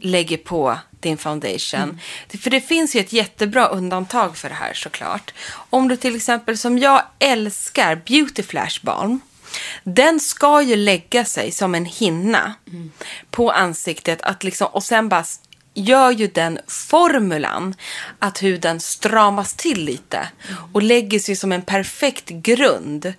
[0.00, 1.80] lägger på din foundation.
[1.80, 1.98] Mm.
[2.42, 5.34] För det finns ju ett jättebra undantag för det här såklart.
[5.70, 9.20] Om du till exempel, som jag älskar, Beauty Flash Balm.
[9.84, 12.54] Den ska ju lägga sig som en hinna
[13.30, 15.24] på ansiktet att liksom, och sen bara
[15.74, 17.74] gör ju den formulan
[18.18, 20.28] att huden stramas till lite
[20.72, 23.12] och lägger sig som en perfekt grund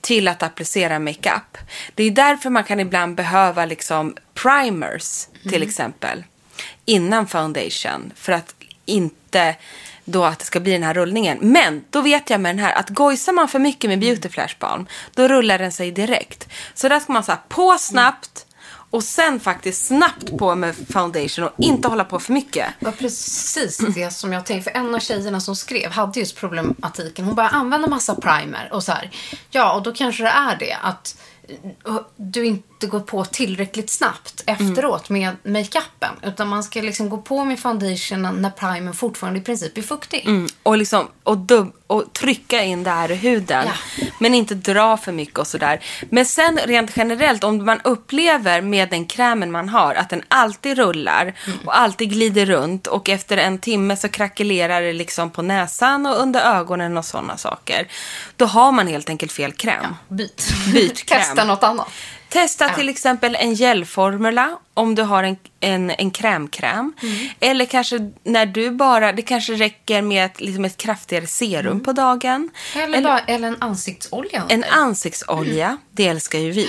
[0.00, 1.58] till att applicera makeup.
[1.94, 6.24] Det är därför man kan ibland behöva liksom primers till exempel
[6.84, 8.54] innan foundation för att
[8.84, 9.56] inte
[10.04, 11.38] då att det ska bli den här rullningen.
[11.40, 14.54] Men då vet jag med den här att gojsar man för mycket med beauty flash
[14.58, 16.48] balm då rullar den sig direkt.
[16.74, 18.46] Så där ska man så här på snabbt
[18.90, 22.66] och sen faktiskt snabbt på med foundation och inte hålla på för mycket.
[22.80, 24.70] Det var precis det som jag tänkte.
[24.70, 27.24] För en av tjejerna som skrev hade just problematiken.
[27.24, 29.10] Hon bara använda massa primer och så här.
[29.50, 31.20] Ja, och då kanske det är det att
[31.86, 36.14] eh, du inte går på tillräckligt snabbt efteråt med makeupen.
[36.22, 40.26] Utan man ska liksom gå på med foundationen när primern fortfarande i princip är fuktig.
[40.26, 43.66] Mm, och, liksom, och, dub, och trycka in det här i huden.
[43.66, 44.06] Ja.
[44.18, 45.80] Men inte dra för mycket och sådär.
[46.10, 50.78] Men sen rent generellt, om man upplever med den krämen man har att den alltid
[50.78, 56.06] rullar och alltid glider runt och efter en timme så krackelerar det liksom på näsan
[56.06, 57.88] och under ögonen och sådana saker.
[58.36, 59.96] Då har man helt enkelt fel kräm.
[60.08, 60.52] Byt.
[60.72, 61.20] Byt kräm.
[61.22, 61.88] Testa något annat.
[62.28, 66.92] Testa till exempel en gelformula om du har en, en, en krämkräm.
[67.02, 67.28] Mm.
[67.40, 71.80] Eller kanske när du bara, det kanske räcker med ett, liksom ett kraftigare serum Mm.
[71.84, 72.50] på dagen.
[72.76, 74.42] Eller, bara, eller en ansiktsolja.
[74.48, 76.68] En ansiktsolja, det älskar ju vi.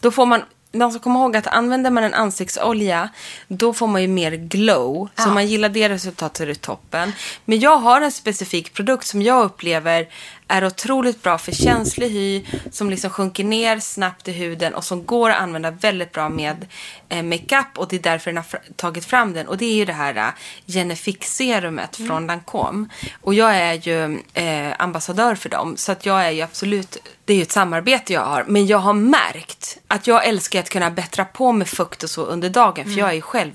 [0.00, 0.42] Då får man,
[0.72, 3.08] man ska komma ihåg att använder man en ansiktsolja,
[3.48, 5.08] då får man ju mer glow.
[5.16, 7.12] Så om man gillar det resultatet så är det toppen.
[7.44, 10.08] Men jag har en specifik produkt som jag upplever
[10.52, 15.06] är otroligt bra för känslig hy, som liksom sjunker ner snabbt i huden och som
[15.06, 16.66] går att använda väldigt bra med
[17.08, 19.48] eh, makeup och det är därför den har tagit fram den.
[19.48, 20.28] Och det är ju det här uh,
[20.66, 22.88] Genefix-serumet från Lancome.
[23.20, 27.32] Och jag är ju eh, ambassadör för dem, så att jag är ju absolut, det
[27.32, 28.44] är ju ett samarbete jag har.
[28.48, 32.24] Men jag har märkt att jag älskar att kunna bättra på med fukt och så
[32.24, 33.52] under dagen, för jag är ju själv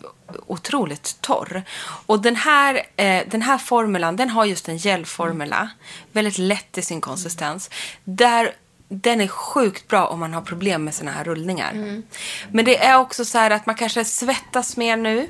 [0.48, 1.64] otroligt torr.
[2.06, 5.70] Och den här, eh, den här formulan, den har just en gelformula.
[6.12, 7.70] Väldigt lätt i sin konsistens.
[8.04, 8.52] Där
[8.90, 12.02] den är sjukt bra om man har problem med såna här rullningar.
[12.52, 15.28] Men det är också så här att man kanske svettas mer nu.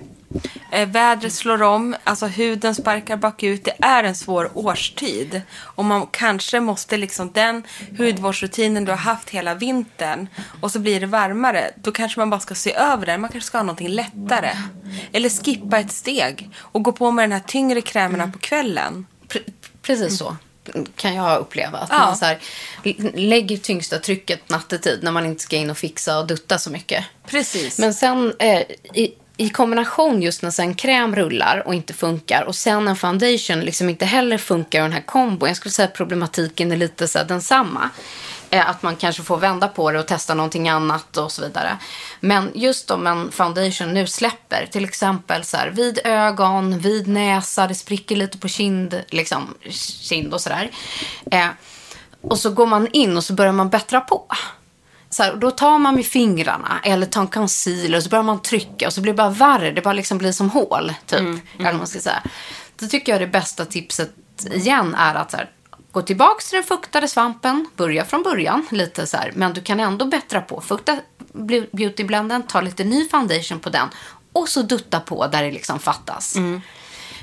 [0.72, 3.66] Eh, vädret slår om, alltså huden sparkar bakut.
[3.66, 5.42] Det är en svår årstid.
[5.58, 7.64] Och man kanske måste liksom den
[7.98, 10.28] hudvårdsrutinen du har haft hela vintern
[10.62, 11.72] och så blir det varmare.
[11.76, 13.22] Då kanske man bara ska se över den.
[13.22, 14.52] Man kanske ska ha någonting lättare.
[15.12, 19.06] Eller skippa ett steg och gå på med den här tyngre krämerna på kvällen.
[19.28, 19.52] Pre-
[19.82, 20.36] precis så
[20.96, 21.78] kan jag uppleva.
[21.78, 21.98] Att Ja.
[22.00, 22.40] man så här,
[23.14, 27.06] lägger tyngsta trycket nattetid när man inte ska in och fixa och dutta så mycket.
[27.28, 27.80] Precis.
[27.80, 28.62] Men sen eh,
[28.94, 33.60] i, i kombination just när sen kräm rullar och inte funkar och sen en foundation
[33.60, 35.48] liksom inte heller funkar och den här kombon.
[35.48, 37.90] Jag skulle säga att problematiken är lite så här densamma.
[38.50, 41.78] Eh, att man kanske får vända på det och testa någonting annat och så vidare.
[42.20, 47.68] Men just om en foundation nu släpper, till exempel så här, vid ögon, vid näsa,
[47.68, 49.54] det spricker lite på kind, liksom,
[50.02, 50.72] kind och sådär.
[51.32, 51.48] Eh,
[52.22, 54.26] och så går man in och så börjar man bättra på.
[55.10, 58.42] Så här, då tar man med fingrarna eller tar en concealer och så börjar man
[58.42, 59.72] trycka och så blir det bara värre.
[59.72, 61.20] Det bara liksom blir som hål, typ.
[61.20, 62.24] Eller vad man ska säga.
[62.80, 64.12] Då tycker jag det bästa tipset
[64.52, 65.50] igen är att så här,
[65.92, 69.80] gå tillbaka till den fuktade svampen, börja från början lite så här, men du kan
[69.80, 70.62] ändå bättra på.
[70.62, 70.98] Fukta
[71.72, 73.88] beautyblenden, ta lite ny foundation på den
[74.34, 76.36] och så dutta på där det liksom fattas.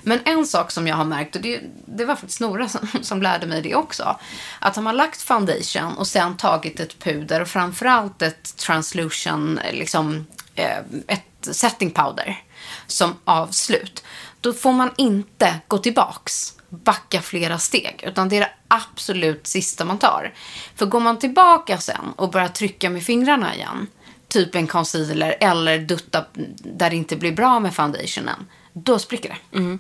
[0.05, 3.23] Men en sak som jag har märkt, och det, det var faktiskt Nora som, som
[3.23, 4.17] lärde mig det också.
[4.59, 10.27] Att har man lagt foundation och sen tagit ett puder och framförallt ett translution, liksom
[10.55, 12.43] eh, ett setting powder
[12.87, 14.05] som avslut.
[14.41, 18.05] Då får man inte gå tillbaks backa flera steg.
[18.07, 20.33] Utan det är det absolut sista man tar.
[20.77, 23.87] För går man tillbaka sen och börjar trycka med fingrarna igen.
[24.29, 26.25] Typ en concealer eller dutta
[26.57, 28.47] där det inte blir bra med foundationen.
[28.77, 29.79] Då spricker det.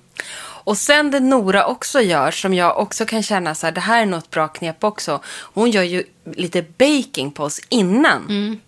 [0.66, 4.02] Och sen det Nora också gör, som jag också kan känna så här, det här
[4.02, 5.20] är något bra knep också.
[5.26, 6.04] Hon gör ju
[6.36, 8.60] lite baking på oss innan.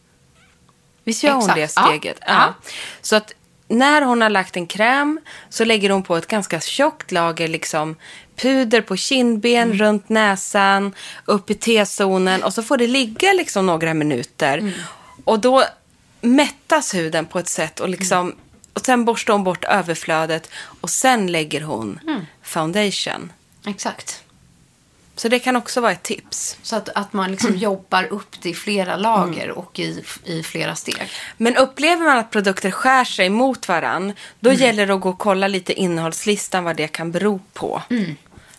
[1.05, 1.57] Visst gör hon Exakt.
[1.57, 1.87] det Ja.
[1.89, 2.18] steget?
[2.27, 2.55] Ja.
[3.01, 3.33] Så att
[3.68, 7.97] när hon har lagt en kräm så lägger hon på ett ganska tjockt lager liksom
[8.37, 9.79] puder på kindben, Mm.
[9.79, 14.59] runt näsan, upp i T-zonen och så får det ligga liksom några minuter.
[14.59, 14.72] Mm.
[15.24, 15.64] Och då
[16.20, 18.35] mättas huden på ett sätt och liksom
[18.77, 20.51] och sen borstar hon bort överflödet
[20.81, 22.27] och sen lägger hon Mm.
[22.43, 23.33] foundation.
[23.66, 24.22] Exakt.
[25.16, 26.57] Så det kan också vara ett tips.
[26.62, 30.74] Så att, att man liksom jobbar upp det i flera lager och i, i flera
[30.74, 31.11] steg.
[31.37, 34.62] Men upplever man att produkter skär sig mot varann, då Mm.
[34.62, 37.83] gäller det att gå och kolla lite innehållslistan vad det kan bero på.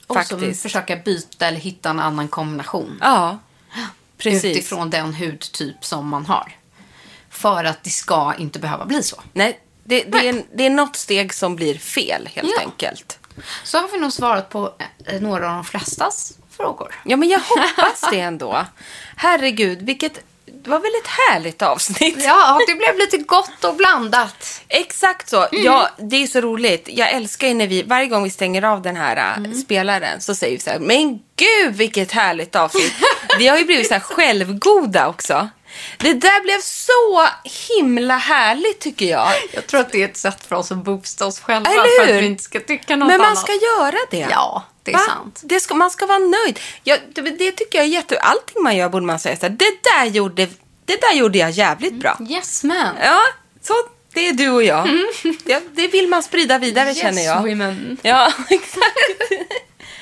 [0.08, 0.62] Och så Faktiskt.
[0.62, 2.98] försöka byta eller hitta en annan kombination.
[3.02, 3.38] Ja,
[4.18, 4.46] precis.
[4.46, 6.56] Utifrån den hudtyp som man har.
[7.30, 9.22] För att det ska inte behöva bli så.
[9.34, 12.62] Nej, det, det, är, det är något steg som blir fel helt Ja.
[12.62, 13.20] enkelt.
[13.64, 14.74] Så har vi nog svarat på
[15.06, 16.96] eh, några av de flestas frågor.
[17.06, 18.66] Ja, men jag hoppas det ändå.
[19.16, 20.20] Herregud, vilket...
[20.64, 22.24] Det var väl ett härligt avsnitt?
[22.24, 24.62] Ja, det blev lite gott och blandat.
[24.68, 25.48] Exakt så.
[25.52, 26.90] Ja, det är så roligt.
[26.92, 30.36] Jag älskar ju när vi, varje gång vi stänger av den här äh, spelaren så
[30.36, 32.94] säger vi så här, men gud vilket härligt avsnitt.
[33.40, 35.50] vi har ju blivit så här självgoda också.
[35.98, 37.28] Det där blev så
[37.68, 39.28] himla härligt tycker jag.
[39.54, 41.70] Jag tror att det är ett sätt för oss att boosta oss själva.
[41.70, 42.18] Eller För hur?
[42.18, 43.40] att vi inte ska tycka något Men man annat.
[43.40, 44.28] ska göra det.
[44.32, 45.42] Ja, det är sant.
[45.44, 46.60] Det ska, man ska vara nöjd.
[46.84, 48.20] Ja, det, det tycker jag är jätte...
[48.20, 50.46] Allting man gör borde man säga så här, det där gjorde,
[50.86, 52.18] det där gjorde jag jävligt bra.
[52.30, 52.96] Yes man.
[53.04, 53.22] Ja,
[53.62, 53.74] så
[54.14, 54.90] det är du och jag.
[55.46, 57.42] Det, det vill man sprida vidare yes känner jag.
[57.42, 57.98] women.
[58.02, 59.32] Ja, exakt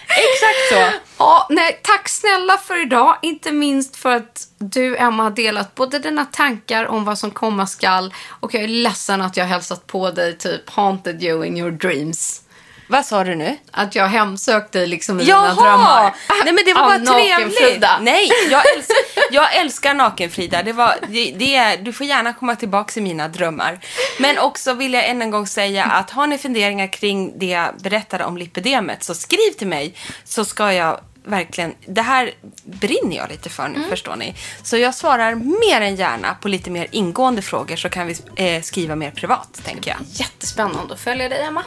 [0.08, 1.00] exakt så.
[1.18, 3.18] Ja, nej, tack snälla för idag.
[3.22, 7.68] Inte minst för att du, Emma, har delat både dina tankar om vad som komma
[7.68, 11.58] skall och jag är ledsen att jag har hälsat på dig typ haunted you in
[11.58, 12.42] your dreams.
[12.88, 13.58] Vad sa du nu?
[13.72, 16.16] Att jag hemsökt dig liksom i dina drömmar.
[16.44, 17.84] Nej men det var bara trevligt.
[18.02, 18.96] Nej, jag älskar,
[19.32, 20.64] jag älskar Naken-Frida.
[20.64, 23.80] Det var, det, det är, du får gärna komma tillbaka i mina drömmar.
[24.20, 27.78] Men också vill jag än en gång säga att har ni funderingar kring det jag
[27.78, 32.32] berättade om lipidemet så skriv till mig så ska jag verkligen, det här
[32.64, 33.90] brinner jag lite för nu Mm.
[33.90, 34.36] förstår ni.
[34.64, 38.62] Så jag svarar mer än gärna på lite mer ingående frågor så kan vi eh,
[38.62, 39.98] skriva mer privat tänker jag.
[40.10, 41.64] Jättespännande att följa dig, Emma.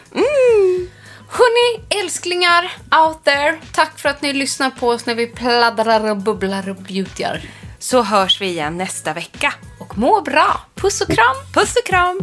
[1.30, 3.58] Hörni, älsklingar out there.
[3.72, 7.40] Tack för att ni lyssnar på oss när vi pladdrar och bubblar och beautyar.
[7.78, 9.54] Så hörs vi igen nästa vecka.
[9.80, 10.60] Och må bra.
[10.74, 11.36] Puss och kram.
[11.54, 12.20] Puss och kram!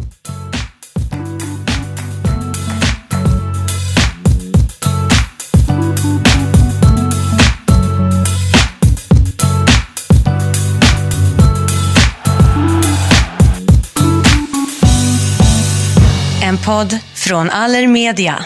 [16.43, 18.45] En podd från Allermedia.